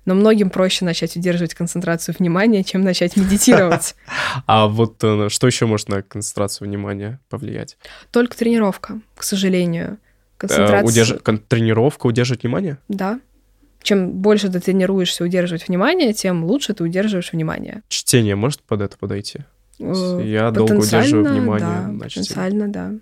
[0.04, 3.94] Но многим проще начать удерживать концентрацию внимания, чем начать медитировать.
[4.46, 7.78] А вот э, что еще может на концентрацию внимания повлиять?
[8.10, 9.98] Только тренировка, к сожалению.
[10.44, 11.04] Э, Концентрация...
[11.18, 12.78] удерж- Тренировка удерживать внимание?
[12.88, 13.20] Да.
[13.82, 17.82] Чем больше ты тренируешься удерживать внимание, тем лучше ты удерживаешь внимание.
[17.88, 19.40] Чтение может под это подойти?
[19.78, 22.26] Э, Я долго удерживаю внимание да, на чтении.
[22.26, 22.92] потенциально, да.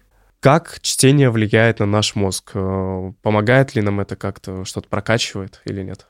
[0.41, 2.51] Как чтение влияет на наш мозг?
[2.55, 6.07] Э, Помогает ли нам это как-то, что-то прокачивает или нет?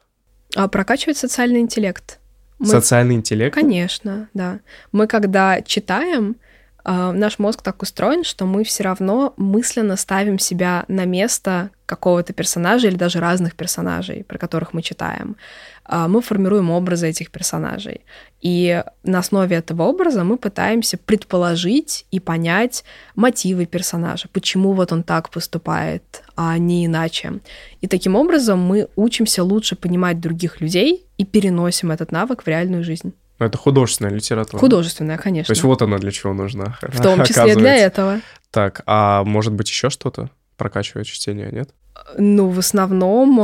[0.55, 2.19] А прокачивает социальный интеллект.
[2.59, 3.55] Мы Социальный интеллект?
[3.55, 4.61] Конечно, да.
[4.93, 6.37] Мы когда читаем,
[6.85, 12.89] наш мозг так устроен, что мы все равно мысленно ставим себя на место какого-то персонажа
[12.89, 15.37] или даже разных персонажей, про которых мы читаем.
[15.85, 18.01] А, Мы формируем образы этих персонажей.
[18.41, 25.03] И на основе этого образа мы пытаемся предположить и понять мотивы персонажа, почему вот он
[25.03, 27.41] так поступает, а не иначе.
[27.83, 32.85] И таким образом мы учимся лучше понимать других людей и переносим этот навык в реальную
[32.85, 33.13] жизнь.
[33.43, 34.61] Ну, Это художественная литература.
[34.61, 35.51] Художественная, То конечно.
[35.51, 36.79] есть вот она для чего нужна.
[36.81, 38.21] В том числе для этого.
[38.53, 41.71] Так, а может быть еще что-то прокачивает чтение, нет?
[42.19, 43.39] Ну, в основном,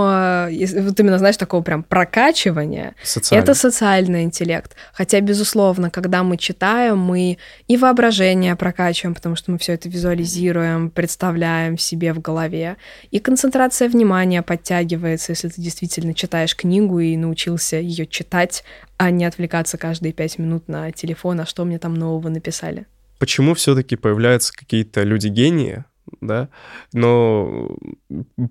[0.51, 3.43] если- вот именно, знаешь, такого прям прокачивания, Социально.
[3.43, 4.75] это социальный интеллект.
[4.93, 10.91] Хотя, безусловно, когда мы читаем, мы и воображение прокачиваем, потому что мы все это визуализируем,
[10.91, 12.77] представляем себе в голове.
[13.11, 18.65] И концентрация внимания подтягивается, если ты действительно читаешь книгу и научился ее читать,
[18.97, 22.87] а не отвлекаться каждые пять минут на телефон, а что мне там нового написали.
[23.19, 25.85] Почему все-таки появляются какие-то люди-гении,
[26.21, 26.49] да,
[26.93, 27.77] но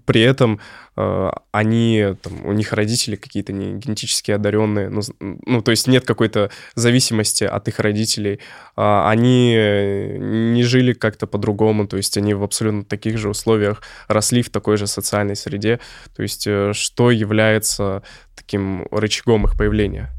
[0.06, 0.60] при этом
[0.96, 6.06] э, они, там, у них родители какие-то не генетически одаренные, ну, ну, то есть нет
[6.06, 8.40] какой-то зависимости от их родителей,
[8.76, 13.82] А они э, не жили как-то по-другому, то есть они в абсолютно таких же условиях
[14.08, 15.80] росли в такой же социальной среде,
[16.16, 18.04] то есть э, что является
[18.36, 20.10] таким рычагом их появления?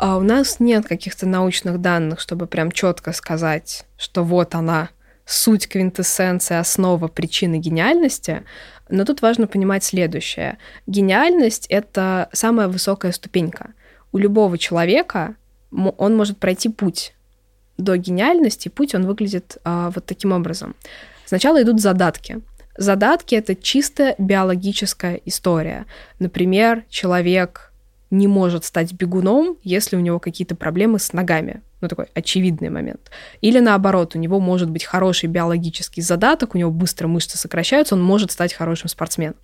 [0.00, 4.88] А у нас нет каких-то научных данных, чтобы прям четко сказать, что вот она,
[5.30, 8.42] суть квинтэссенция, основа причины гениальности.
[8.88, 10.58] Но тут важно понимать следующее.
[10.86, 13.72] Гениальность— это самая высокая ступенька.
[14.12, 15.36] У любого человека
[15.70, 17.14] он может пройти путь
[17.78, 18.68] до гениальности.
[18.68, 20.74] Путь он выглядит а, вот таким образом.
[21.24, 22.40] Сначала идут задатки.
[22.76, 25.86] Задатки— это чисто биологическая история.
[26.18, 27.69] Например, человек
[28.10, 31.62] не может стать бегуном, если у него какие-то проблемы с ногами.
[31.80, 33.10] Ну, такой очевидный момент.
[33.40, 38.02] Или наоборот, у него может быть хороший биологический задаток, у него быстро мышцы сокращаются, он
[38.02, 39.36] может стать хорошим спортсменом.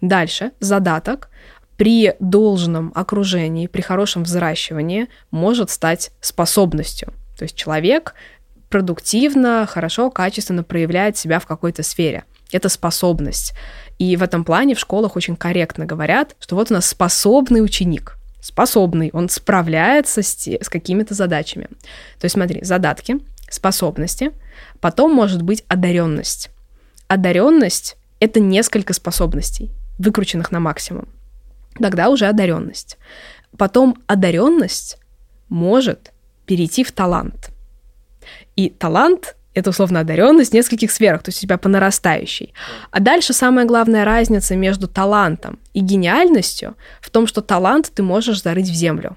[0.00, 1.30] Дальше, задаток
[1.76, 7.12] при должном окружении, при хорошем взращивании может стать способностью.
[7.38, 8.14] То есть человек
[8.68, 12.24] продуктивно, хорошо, качественно проявляет себя в какой-то сфере.
[12.52, 13.54] Это способность.
[14.00, 18.16] И в этом плане в школах очень корректно говорят, что вот у нас способный ученик.
[18.40, 21.66] Способный, он справляется с, с какими-то задачами.
[22.18, 23.18] То есть смотри, задатки,
[23.50, 24.32] способности,
[24.80, 26.48] потом может быть одаренность.
[27.08, 31.06] Одаренность— это несколько способностей, выкрученных на максимум.
[31.78, 32.96] Тогда уже одаренность.
[33.58, 34.96] Потом одаренность
[35.50, 36.10] может
[36.46, 37.50] перейти в талант.
[38.56, 42.54] И талант это условно одаренность нескольких сферах, то есть у тебя по нарастающей.
[42.90, 48.42] А дальше самая главная разница между талантом и гениальностью в том, что талант ты можешь
[48.42, 49.16] зарыть в землю.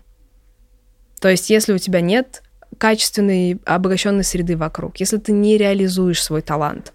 [1.21, 2.43] То есть если у тебя нет
[2.77, 6.93] качественной обогащенной среды вокруг, если ты не реализуешь свой талант,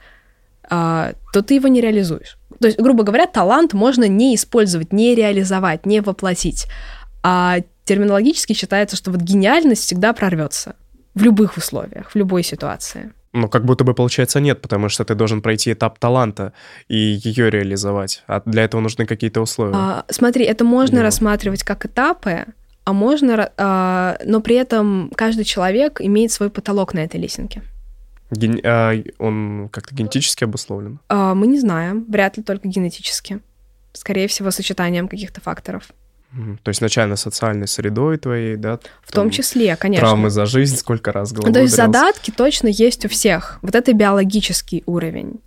[0.68, 2.36] а, то ты его не реализуешь.
[2.60, 6.66] То есть, грубо говоря, талант можно не использовать, не реализовать, не воплотить.
[7.22, 10.74] А терминологически считается, что вот гениальность всегда прорвется
[11.14, 13.12] в любых условиях, в любой ситуации.
[13.38, 16.52] Ну, как будто бы получается нет, потому что ты должен пройти этап таланта
[16.88, 18.24] и ее реализовать.
[18.26, 19.74] А для этого нужны какие-то условия.
[19.76, 21.04] А, смотри, это можно Его.
[21.04, 22.46] рассматривать как этапы,
[22.84, 27.62] а можно, а, но при этом каждый человек имеет свой потолок на этой лесенке.
[28.30, 28.60] Ген...
[28.64, 30.98] А, он как-то генетически обусловлен?
[31.08, 33.40] А, мы не знаем, вряд ли только генетически.
[33.92, 35.90] Скорее всего, сочетанием каких-то факторов.
[36.62, 38.78] То есть начально социальной средой твоей, да?
[39.02, 40.06] В том числе, конечно.
[40.06, 43.58] Травмы за жизнь, сколько раз головой То есть задатки точно есть у всех.
[43.62, 45.40] Вот это биологический уровень.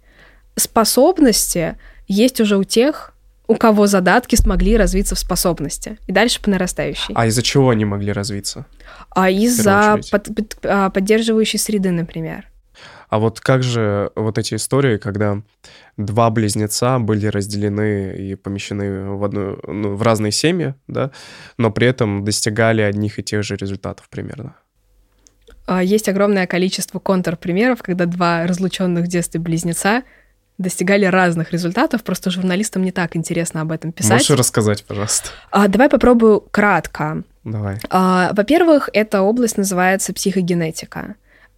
[0.55, 1.77] Способности
[2.07, 3.13] есть уже у тех,
[3.47, 5.97] у кого задатки смогли развиться в способности.
[6.07, 7.13] И дальше по нарастающей.
[7.15, 8.65] А из-за чего они могли развиться?
[9.09, 12.50] А из-за под, под, а, поддерживающей среды, например.
[13.11, 15.41] А вот как же вот эти истории, когда
[15.97, 21.11] два близнеца были разделены и помещены в, одну, ну, в разные семьи, да,
[21.57, 24.55] но при этом достигали одних и тех же результатов примерно?
[25.65, 30.03] А, есть огромное количество контрпримеров, когда два разлученных в детстве близнеца
[30.57, 34.21] достигали разных результатов, просто журналистам не так интересно об этом писать.
[34.21, 35.31] Можешь рассказать, пожалуйста?
[35.49, 37.23] А, давай попробую кратко.
[37.43, 37.77] Давай.
[37.89, 41.15] А, во-первых, эта область называется психогенетика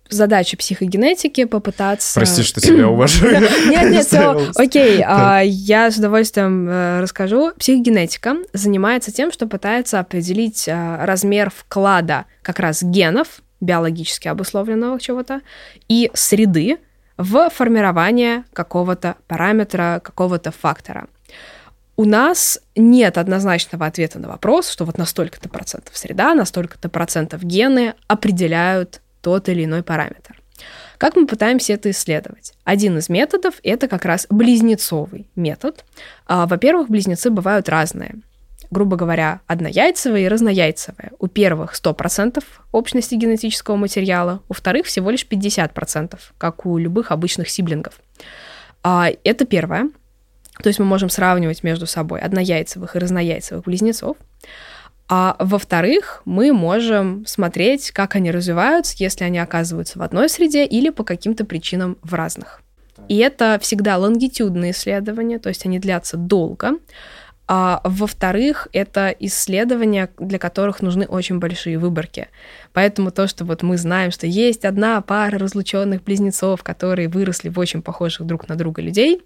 [0.09, 2.13] задача психогенетики попытаться...
[2.19, 3.41] Прости, что тебя уважаю.
[3.67, 7.51] Нет, нет, все, окей, а, я с удовольствием э, расскажу.
[7.57, 15.41] Психогенетика занимается тем, что пытается определить а, размер вклада как раз генов, биологически обусловленного чего-то,
[15.87, 16.77] и среды
[17.17, 21.07] в формирование какого-то параметра, какого-то фактора.
[21.95, 26.89] У нас нет однозначного ответа на вопрос, что вот на столько-то процентов среда, на столько-то
[26.89, 30.39] процентов гены определяют тот или иной параметр.
[30.99, 32.53] Как мы пытаемся это исследовать?
[32.63, 35.83] Один из методов— это как раз близнецовый метод.
[36.27, 38.15] А, во-первых, близнецы бывают разные.
[38.69, 41.11] Грубо говоря, однояйцевые и разнояйцевые.
[41.19, 47.49] У первых 100% общности генетического материала, у вторых всего лишь 50%, как у любых обычных
[47.49, 47.99] сиблингов.
[48.83, 49.89] А, это первое.
[50.61, 54.17] То есть мы можем сравнивать между собой однояйцевых и разнояйцевых близнецов.
[55.15, 60.89] А во-вторых, мы можем смотреть, как они развиваются, если они оказываются в одной среде или
[60.89, 62.63] по каким-то причинам в разных.
[63.09, 66.79] И это всегда лонгитюдные исследования, то есть они длятся долго.
[67.47, 72.29] А во-вторых, это исследования, для которых нужны очень большие выборки.
[72.71, 77.59] Поэтому то, что вот мы знаем, что есть одна пара разлученных близнецов, которые выросли в
[77.59, 79.21] очень похожих друг на друга людей,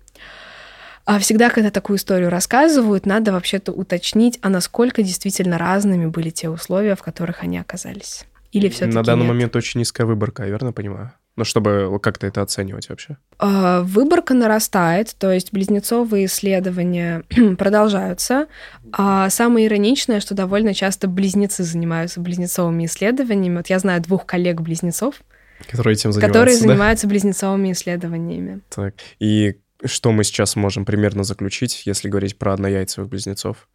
[1.08, 6.50] а всегда, когда такую историю рассказывают, надо вообще-то уточнить, а насколько действительно разными были те
[6.50, 8.26] условия, в которых они оказались.
[8.52, 9.30] Или все-таки На данный нет?
[9.30, 11.14] момент очень низкая выборка, я верно понимаю?
[11.38, 13.16] Ну, чтобы как-то это оценивать вообще.
[13.40, 17.24] А, выборка нарастает, то есть близнецовые исследования
[17.58, 18.48] продолжаются.
[18.92, 23.56] А самое ироничное, что довольно часто близнецы занимаются близнецовыми исследованиями.
[23.56, 25.22] Вот я знаю двух коллег-близнецов,
[25.70, 26.62] которые этим занимаются, которые да?
[26.64, 28.60] занимаются близнецовыми исследованиями.
[28.70, 33.68] Так, и что мы сейчас можем примерно заключить, если говорить про однояйцевых близнецов?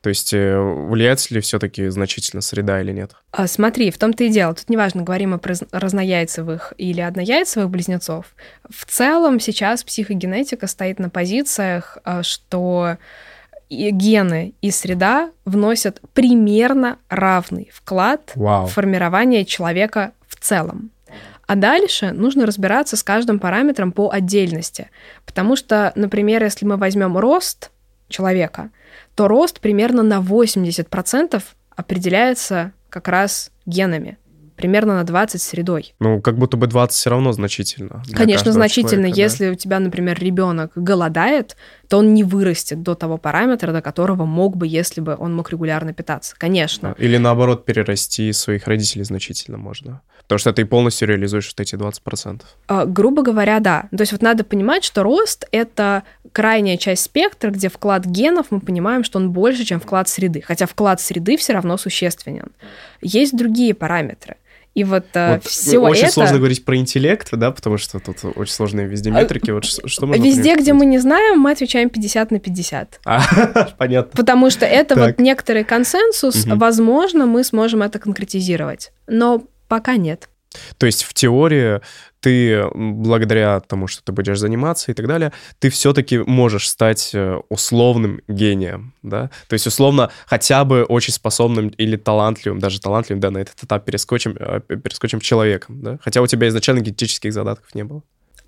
[0.00, 3.12] То есть э, влияет ли все-таки значительно среда или нет?
[3.30, 4.54] А, смотри, в том-то и дело.
[4.54, 5.40] Тут неважно, говорим о
[5.72, 8.26] разнояйцевых или однояйцевых близнецов.
[8.68, 12.98] В целом сейчас психогенетика стоит на позициях, а, что
[13.70, 18.66] и гены и среда вносят примерно равный вклад Вау.
[18.66, 20.90] в формирование человека в целом.
[21.46, 24.90] А дальше нужно разбираться с каждым параметром по отдельности.
[25.26, 27.70] Потому что, например, если мы возьмем рост,
[28.08, 28.70] человека,
[29.14, 31.42] то рост примерно на 80%
[31.76, 34.18] определяется как раз генами
[34.56, 35.94] примерно на 20 средой.
[35.98, 38.02] Ну, как будто бы 20 все равно значительно.
[38.12, 39.08] Конечно, значительно.
[39.08, 39.52] Человека, Если да?
[39.52, 41.56] у тебя, например, ребенок голодает,
[41.88, 45.50] то он не вырастет до того параметра, до которого мог бы, если бы он мог
[45.50, 46.34] регулярно питаться.
[46.38, 46.94] Конечно.
[46.98, 50.02] Или наоборот, перерасти своих родителей значительно можно.
[50.24, 52.42] Потому что ты полностью реализуешь вот эти 20%.
[52.68, 53.88] А, грубо говоря, да.
[53.90, 56.02] То есть вот надо понимать, что рост— это
[56.32, 60.42] крайняя часть спектра, где вклад генов, мы понимаем, что он больше, чем вклад среды.
[60.44, 62.52] Хотя вклад среды все равно существенен.
[63.02, 64.36] Есть другие параметры.
[64.74, 66.12] И вот, э, вот все очень это...
[66.12, 69.52] сложно говорить про интеллект, да, потому что тут очень сложные везде а, метрики.
[69.52, 73.00] Вот что можно Везде, где мы не знаем, мы отвечаем 50 на 50.
[73.06, 74.10] А, понятно.
[74.16, 75.06] Потому что это так.
[75.06, 76.56] вот некоторый консенсус, угу.
[76.56, 78.90] возможно, мы сможем это конкретизировать.
[79.06, 80.28] Но пока нет.
[80.78, 81.80] То есть в теории
[82.20, 87.40] ты благодаря тому, что ты будешь заниматься и так далее, ты все-таки можешь стать э,
[87.48, 89.30] условным гением, да?
[89.48, 93.84] То есть условно хотя бы очень способным или талантливым, даже талантливым, да, на этот этап
[93.84, 95.98] перескочим, э, перескочим человеком, да?
[96.02, 98.02] Хотя у тебя изначально генетических задатков не было.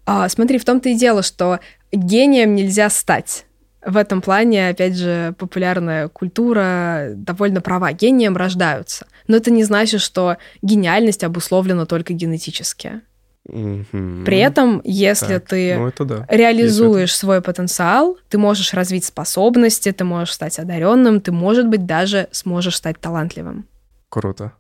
[0.07, 1.59] А, смотри, в том-то и дело, что
[1.93, 3.45] гением нельзя стать.
[3.85, 7.93] В этом плане, опять же, популярная культура довольно права.
[7.93, 9.07] Гением рождаются.
[9.29, 13.01] Но это не значит, что гениальность обусловлена только генетически.
[13.49, 14.25] Угу.
[14.25, 16.27] При этом, если так, ты ну да.
[16.29, 21.87] реализуешь если свой потенциал, ты можешь развить способности, ты можешь стать одаренным, ты, может быть,
[21.87, 23.67] даже сможешь стать талантливым.
[24.09, 24.53] Круто.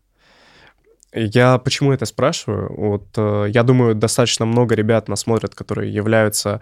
[1.13, 2.73] Я почему это спрашиваю?
[2.77, 6.61] Вот э, я думаю, достаточно много ребят нас смотрят, которые являются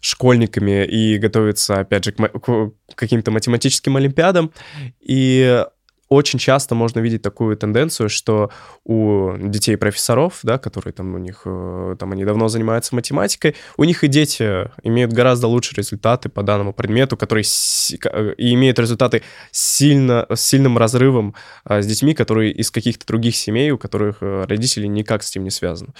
[0.00, 4.52] школьниками и готовятся, опять же, к, к каким-то математическим олимпиадам.
[5.00, 5.64] И
[6.08, 8.50] очень часто можно видеть такую тенденцию, что
[8.84, 13.84] у детей профессоров, да, которые там у них, э, там они давно занимаются математикой, у
[13.84, 19.22] них и дети имеют гораздо лучшие результаты по данному предмету, который э, и имеют результаты
[19.50, 21.34] сильно, с сильным разрывом
[21.64, 25.42] а, с детьми, которые из каких-то других семей, у которых э, родители никак с этим
[25.42, 25.92] не связаны.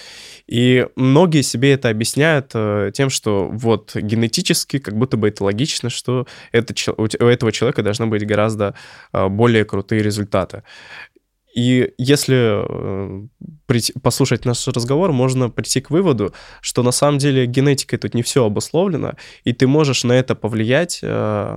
[0.47, 2.53] И многие себе это объясняют
[2.95, 8.07] тем, что вот генетически, как будто бы это логично, что это, у этого человека должны
[8.07, 8.75] быть гораздо
[9.13, 10.63] более крутые крутые результаты.
[11.57, 13.27] И если э,
[14.03, 18.45] послушать наш разговор, можно прийти к выводу, что на самом деле генетикой тут не все
[18.45, 21.57] обусловлено, и ты можешь на это повлиять, э,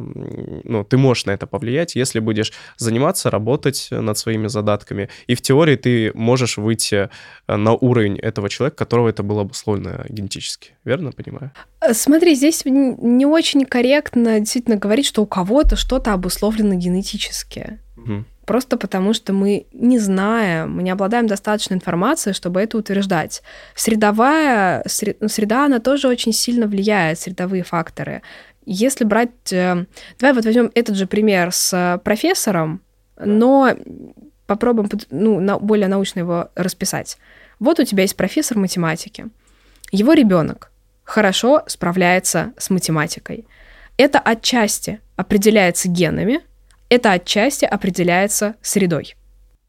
[0.64, 5.10] ну, ты можешь на это повлиять, если будешь заниматься, работать над своими задатками.
[5.28, 7.10] И в теории ты можешь выйти
[7.48, 10.78] э, на уровень этого человека, которого это было обусловлено генетически.
[10.86, 11.52] Верно понимаю?
[11.92, 17.80] Смотри, здесь не очень корректно действительно говорить, что у кого-то что-то обусловлено генетически.
[18.04, 18.24] Угу.
[18.46, 23.44] Просто потому, что мы не знаем, мы не обладаем достаточной информацией, чтобы это утверждать.
[23.76, 24.84] Средовая,
[25.20, 28.22] ну, среда, она тоже очень сильно влияет, средовые факторы.
[28.66, 29.52] Если брать...
[29.52, 29.86] Э,
[30.20, 32.82] давай вот возьмем этот же пример с профессором,
[33.24, 33.76] но
[34.48, 37.18] попробуем ну, более научно его расписать.
[37.60, 39.28] Вот у тебя есть профессор математики.
[39.92, 40.72] Его ребенок
[41.04, 43.46] хорошо справляется с математикой.
[43.98, 46.42] Это отчасти определяется генами,
[46.90, 49.16] это отчасти определяется средой.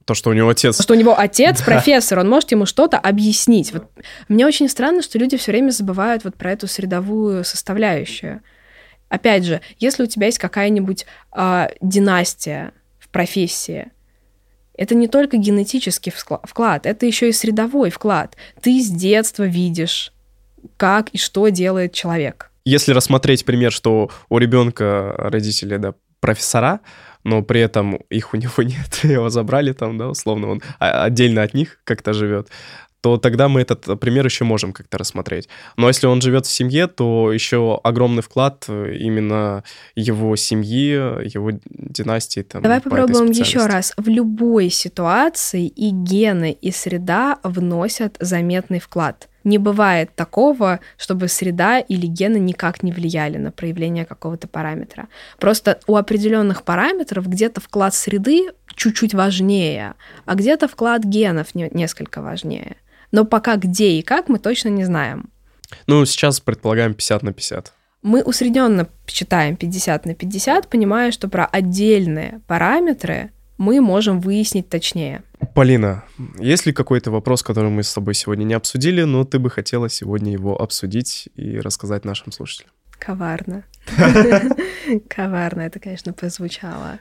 [0.04, 0.82] То, что у него отец.
[0.82, 3.72] Что у него отец профессор, он может ему что-то объяснить.
[3.72, 3.90] Вот
[4.28, 8.42] мне очень странно, что люди все время забывают вот про эту средовую составляющую.
[9.08, 11.04] Опять же, если у тебя есть какая-нибудь
[11.36, 13.90] э, династия в профессии,
[14.74, 18.36] это не только генетический вклад, это еще и средовой вклад.
[18.62, 20.12] Ты с детства видишь,
[20.76, 22.50] как и что делает человек.
[22.64, 26.80] Если рассмотреть пример, что у ребенка родители да, профессора,
[27.24, 31.54] но при этом их у него нет, его забрали там, да, условно, он отдельно от
[31.54, 32.48] них как-то живет,
[33.00, 35.48] то тогда мы этот пример еще можем как-то рассмотреть.
[35.76, 39.64] Но если он живет в семье, то еще огромный вклад э, именно
[39.94, 40.92] его семьи,
[41.34, 42.42] его династии.
[42.42, 43.94] Там, Давай попробуем еще раз.
[43.96, 49.29] В любой ситуации и гены, и среда вносят заметный вклад.
[49.44, 55.08] Не бывает такого, чтобы среда или гены никак не влияли на проявление какого-то параметра.
[55.38, 59.94] Просто у определенных параметров где-то вклад среды чуть-чуть важнее,
[60.26, 62.76] а где-то вклад генов не, несколько важнее.
[63.12, 65.30] Но пока где и как мы точно не знаем.
[65.86, 67.72] Ну, сейчас предполагаем 50 на 50.
[68.02, 73.30] Мы усредненно считаем 50 на 50, понимая, что про отдельные параметры
[73.60, 75.22] мы можем выяснить точнее.
[75.54, 76.04] Полина,
[76.38, 79.90] есть ли какой-то вопрос, который мы с тобой сегодня не обсудили, но ты бы хотела
[79.90, 82.70] сегодня его обсудить и рассказать нашим слушателям?
[82.98, 83.64] Коварно.
[85.08, 87.00] Коварно это, конечно, прозвучало.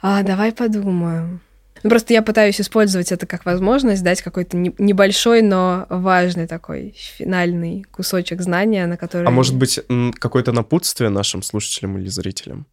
[0.00, 1.42] А, давай подумаем.
[1.82, 7.84] Ну, просто я пытаюсь использовать это как возможность дать какой-то небольшой, но важный такой финальный
[7.90, 9.26] кусочек знания, на который...
[9.26, 9.80] А может быть,
[10.18, 12.66] какое-то напутствие нашим слушателям или зрителям?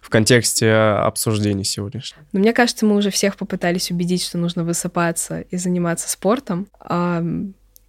[0.00, 2.24] В контексте обсуждений сегодняшнего?
[2.32, 6.68] Ну, мне кажется, мы уже всех попытались убедить, что нужно высыпаться и заниматься спортом.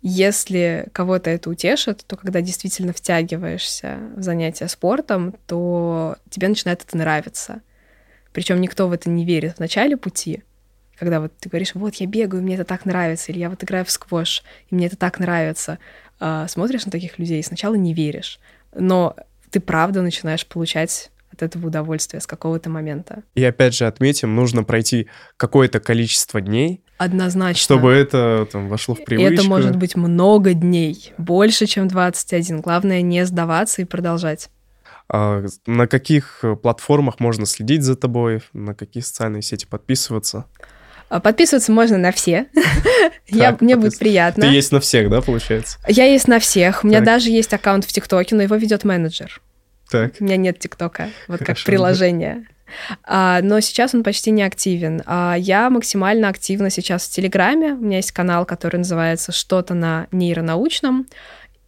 [0.02, 6.95] Если кого-то это утешит, то когда действительно втягиваешься в занятия спортом, то тебе начинает это
[6.95, 7.62] нравиться.
[8.32, 10.44] Причем никто в это не верит в начале пути,
[10.98, 13.86] когда вот ты говоришь, вот я бегаю, мне это так нравится, или я вот играю
[13.86, 15.80] в сквош, и мне это так нравится.
[16.20, 18.40] А, смотришь на таких людей, и сначала не веришь,
[18.74, 19.16] но
[19.49, 23.24] ты правда начинаешь получать от этого удовольствия с какого-то момента.
[23.36, 25.07] И опять же отметим, нужно пройти
[25.38, 27.62] какое-то количество дней, Однозначно.
[27.62, 29.34] Чтобы это там, вошло в привычку.
[29.34, 32.62] Это может быть много дней, больше, чем 21.
[32.62, 34.49] Главное не сдаваться и продолжать.
[35.10, 38.41] А на каких платформах можно следить за тобой?
[38.53, 40.45] На какие социальные сети подписываться?
[41.10, 42.48] А, подписываться можно на все.
[43.28, 44.48] Я, мне будет приятно.
[44.48, 45.78] Ты есть на всех, да, получается?
[45.88, 46.84] Я есть на всех.
[46.84, 49.41] У меня даже есть аккаунт в ТикТоке, но его ведет менеджер.
[49.90, 50.14] Так.
[50.20, 52.45] У меня нет ТикТока, вот Хорошо, как приложение.
[53.03, 55.02] А, но сейчас он почти не активен.
[55.06, 57.74] А, я максимально активна сейчас в Телеграме.
[57.74, 61.07] У меня есть канал, который называется «Что-то на нейронаучном».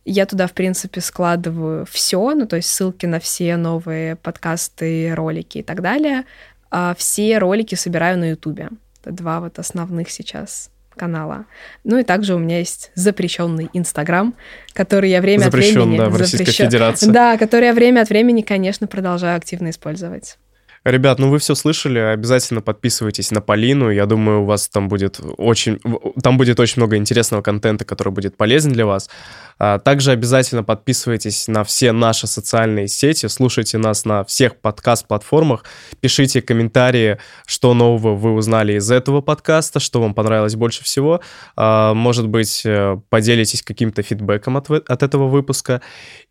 [0.06, 5.60] Я туда, в принципе, складываю все, ну, то есть ссылки на все новые подкасты, ролики
[5.60, 6.24] и так далее.
[6.72, 8.70] А все ролики собираю на Ютубе.
[9.02, 11.46] Это два вот основных сейчас канала.
[11.86, 14.34] Ну и также у меня есть запрещенный Инстаграм,
[14.74, 15.98] который я время Запрещен, от времени...
[15.98, 17.10] да, в Российской запрещен, Федерации.
[17.10, 20.38] Да, который я время от времени, конечно, продолжаю активно использовать.
[20.84, 23.90] Ребят, ну вы все слышали, обязательно подписывайтесь на Полину.
[23.90, 25.80] Я думаю, у вас там будет очень,
[26.24, 29.10] там будет очень много интересного контента, который будет полезен для вас.
[29.60, 35.64] А, также обязательно подписывайтесь на все наши социальные сети, слушайте нас на всех подкаст-платформах,
[36.00, 41.22] пишите комментарии, что нового вы узнали из этого подкаста, что вам понравилось больше всего.
[41.56, 45.82] А, может быть, э, поделитесь каким-то фидбэком от, от этого выпуска.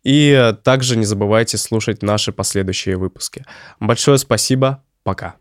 [0.03, 3.45] И также не забывайте слушать наши последующие выпуски.
[3.79, 5.35] Большое спасибо, пока.